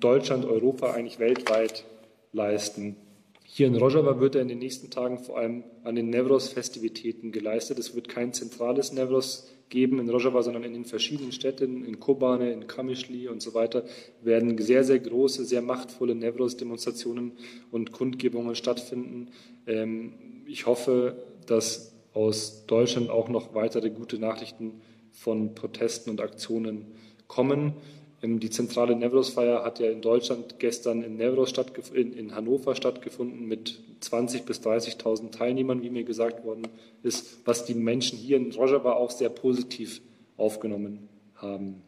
[0.00, 1.84] Deutschland, Europa, eigentlich weltweit
[2.32, 2.96] leisten.
[3.44, 7.78] Hier in Rojava wird er in den nächsten Tagen vor allem an den Nevros-Festivitäten geleistet.
[7.78, 12.52] Es wird kein zentrales Nevros geben in Rojava, sondern in den verschiedenen Städten, in Kobane,
[12.52, 13.84] in Kamischli und so weiter,
[14.22, 17.32] werden sehr, sehr große, sehr machtvolle Nevros-Demonstrationen
[17.70, 19.30] und Kundgebungen stattfinden.
[19.66, 20.14] Ähm,
[20.46, 21.16] ich hoffe,
[21.46, 24.80] dass aus Deutschland auch noch weitere gute Nachrichten
[25.12, 26.86] von Protesten und Aktionen
[27.26, 27.74] kommen.
[28.22, 31.52] Die zentrale Nevros-Feier hat ja in Deutschland gestern in, Nevros
[31.92, 36.66] in, in Hannover stattgefunden mit 20.000 bis 30.000 Teilnehmern, wie mir gesagt worden
[37.02, 40.00] ist, was die Menschen hier in Rojava auch sehr positiv
[40.38, 41.82] aufgenommen haben.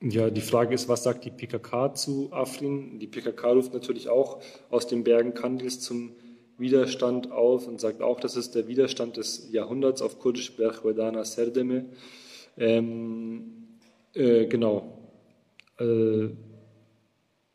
[0.00, 2.98] Ja, die Frage ist, was sagt die PKK zu Afrin?
[2.98, 4.40] Die PKK ruft natürlich auch
[4.70, 6.12] aus den Bergen Kandils zum
[6.56, 11.86] Widerstand auf und sagt auch, das ist der Widerstand des Jahrhunderts auf Kurdisch Berchwedana Serdeme.
[12.56, 13.78] Ähm,
[14.14, 14.97] äh, genau.
[15.78, 16.28] Äh,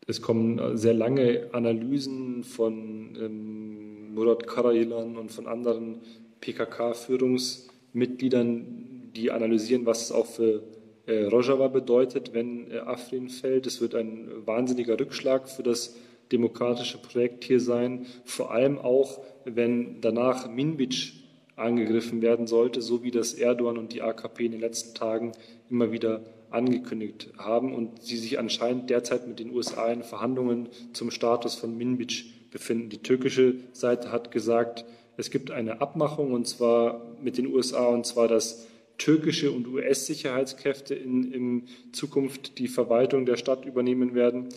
[0.05, 6.01] es kommen sehr lange Analysen von ähm, Murat Karayilan und von anderen
[6.41, 10.61] PKK-Führungsmitgliedern, die analysieren, was es auch für
[11.05, 13.65] äh, Rojava bedeutet, wenn äh, Afrin fällt.
[13.65, 15.95] Es wird ein wahnsinniger Rückschlag für das
[16.31, 21.13] demokratische Projekt hier sein, vor allem auch, wenn danach Minbic
[21.55, 25.33] angegriffen werden sollte, so wie das Erdogan und die AKP in den letzten Tagen
[25.69, 26.21] immer wieder
[26.53, 31.77] angekündigt haben und sie sich anscheinend derzeit mit den USA in Verhandlungen zum Status von
[31.77, 32.89] Minbic befinden.
[32.89, 34.85] Die türkische Seite hat gesagt,
[35.17, 40.95] es gibt eine Abmachung und zwar mit den USA und zwar, dass türkische und US-Sicherheitskräfte
[40.95, 44.49] in, in Zukunft die Verwaltung der Stadt übernehmen werden.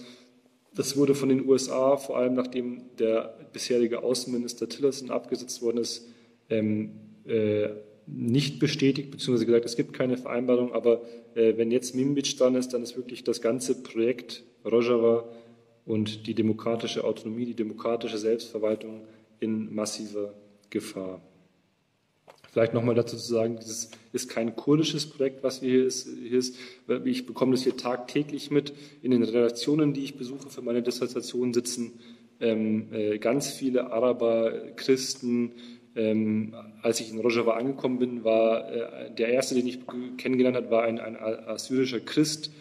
[0.74, 6.06] Das wurde von den USA, vor allem nachdem der bisherige Außenminister Tillerson abgesetzt worden ist,
[6.50, 6.92] ähm,
[7.26, 7.68] äh,
[8.06, 11.02] nicht bestätigt, beziehungsweise gesagt, es gibt keine Vereinbarung, aber
[11.36, 15.28] wenn jetzt Mimbic dran ist, dann ist wirklich das ganze Projekt Rojava
[15.84, 19.02] und die demokratische Autonomie, die demokratische Selbstverwaltung
[19.38, 20.34] in massiver
[20.70, 21.20] Gefahr.
[22.50, 26.38] Vielleicht nochmal dazu zu sagen, dieses ist kein kurdisches Projekt, was wir hier ist, hier
[26.38, 26.56] ist.
[27.04, 28.72] Ich bekomme das hier tagtäglich mit.
[29.02, 32.00] In den Redaktionen, die ich besuche für meine Dissertation, sitzen
[32.40, 35.52] ähm, äh, ganz viele Araber, Christen.
[35.96, 39.80] Ähm, als ich in Rojava angekommen bin, war äh, der erste, den ich
[40.18, 42.52] kennengelernt habe, war ein, ein assyrischer Christ,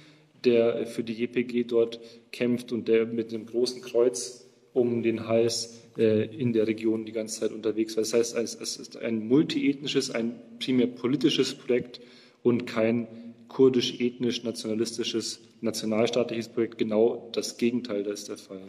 [0.46, 2.00] der für die JPG dort
[2.32, 7.12] kämpft und der mit einem großen Kreuz um den Hals äh, in der Region die
[7.12, 8.04] ganze Zeit unterwegs war.
[8.04, 12.00] Das heißt, es ist ein multiethnisches, ein primär politisches Projekt
[12.44, 13.08] und kein
[13.48, 16.78] kurdisch-ethnisch-nationalistisches, nationalstaatliches Projekt.
[16.78, 18.62] Genau das Gegenteil, das ist der Fall.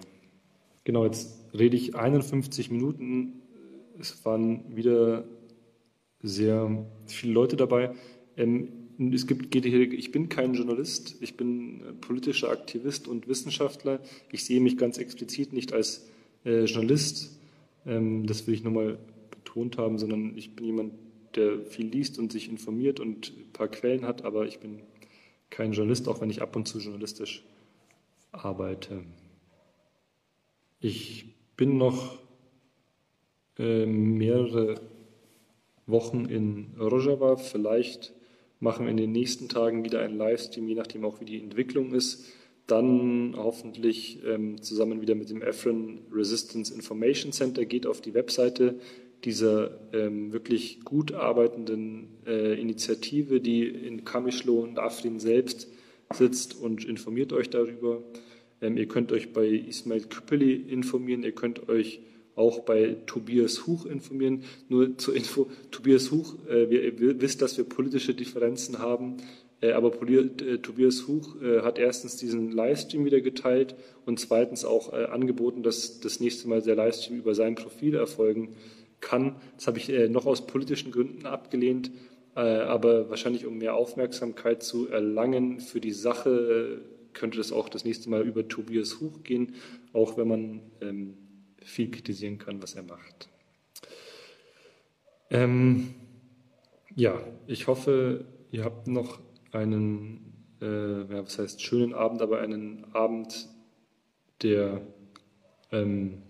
[0.85, 3.43] Genau, jetzt rede ich 51 Minuten.
[3.99, 5.24] Es waren wieder
[6.22, 7.94] sehr viele Leute dabei.
[8.36, 8.68] Ähm,
[9.12, 14.01] es gibt, ich bin kein Journalist, ich bin politischer Aktivist und Wissenschaftler.
[14.32, 16.09] Ich sehe mich ganz explizit nicht als
[16.44, 17.38] äh, Journalist,
[17.84, 18.99] ähm, das will ich nochmal
[19.30, 20.94] betont haben, sondern ich bin jemand,
[21.34, 24.80] der viel liest und sich informiert und ein paar Quellen hat, aber ich bin
[25.51, 27.44] kein Journalist, auch wenn ich ab und zu journalistisch
[28.32, 29.03] arbeite.
[30.80, 31.26] Ich
[31.57, 32.18] bin noch
[33.59, 34.80] äh, mehrere
[35.86, 37.36] Wochen in Rojava.
[37.36, 38.14] Vielleicht
[38.61, 41.94] machen wir in den nächsten Tagen wieder einen Livestream, je nachdem auch wie die Entwicklung
[41.94, 42.32] ist
[42.66, 48.76] dann hoffentlich ähm, zusammen wieder mit dem Afrin Resistance Information Center geht auf die Webseite
[49.24, 55.68] dieser ähm, wirklich gut arbeitenden äh, Initiative, die in Kamischlo und Afrin selbst
[56.12, 58.02] sitzt und informiert euch darüber.
[58.61, 62.00] Ähm, ihr könnt euch bei Ismail Küppeli informieren, ihr könnt euch
[62.37, 64.45] auch bei Tobias Huch informieren.
[64.68, 69.16] Nur zur Info, Tobias Huch, äh, wir, ihr wisst, dass wir politische Differenzen haben.
[69.61, 73.74] Äh, aber äh, Tobias Huch äh, hat erstens diesen Livestream wieder geteilt
[74.05, 78.55] und zweitens auch angeboten, dass das nächste Mal der Livestream über sein Profil erfolgen
[79.01, 79.37] kann.
[79.57, 81.91] Das habe ich noch aus politischen Gründen abgelehnt,
[82.34, 86.80] aber wahrscheinlich um mehr Aufmerksamkeit zu erlangen für die Sache
[87.14, 89.55] könnte das auch das nächste Mal über Tobias Huch gehen,
[89.93, 91.14] auch wenn man ähm,
[91.67, 93.29] viel kritisieren kann, was er macht.
[95.31, 95.95] Ähm,
[96.95, 99.21] ja, ich hoffe, ihr habt noch
[99.53, 103.49] einen, äh, ja, was heißt schönen Abend, aber einen Abend,
[104.43, 104.83] der
[105.73, 106.23] ähm,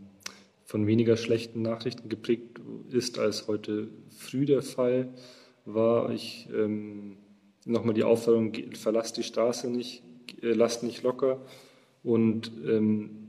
[0.65, 2.61] von weniger schlechten Nachrichten geprägt
[2.91, 5.13] ist, als heute früh der Fall
[5.65, 6.11] war.
[6.11, 7.19] Ich ähm,
[7.65, 10.03] nochmal die Aufforderung, verlasst die Straße nicht,
[10.43, 11.45] äh, lasst nicht locker.
[12.03, 13.27] Und ähm,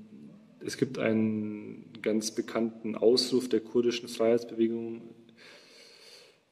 [0.60, 5.02] es gibt einen ganz bekannten Ausruf der kurdischen Freiheitsbewegung,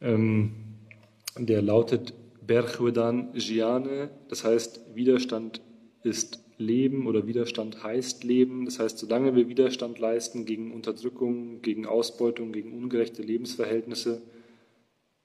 [0.01, 0.51] ähm,
[1.37, 2.13] der lautet,
[2.45, 5.61] Berchwedan Giane, das heißt Widerstand
[6.03, 8.65] ist Leben oder Widerstand heißt Leben.
[8.65, 14.21] Das heißt, solange wir Widerstand leisten gegen Unterdrückung, gegen Ausbeutung, gegen ungerechte Lebensverhältnisse,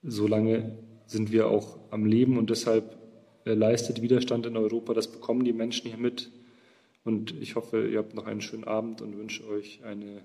[0.03, 2.97] solange sind wir auch am Leben und deshalb
[3.45, 4.93] äh, leistet Widerstand in Europa.
[4.93, 6.31] Das bekommen die Menschen hier mit.
[7.03, 10.23] Und ich hoffe, ihr habt noch einen schönen Abend und wünsche euch eine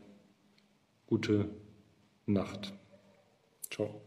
[1.07, 1.49] gute
[2.27, 2.75] Nacht.
[3.71, 4.06] Ciao.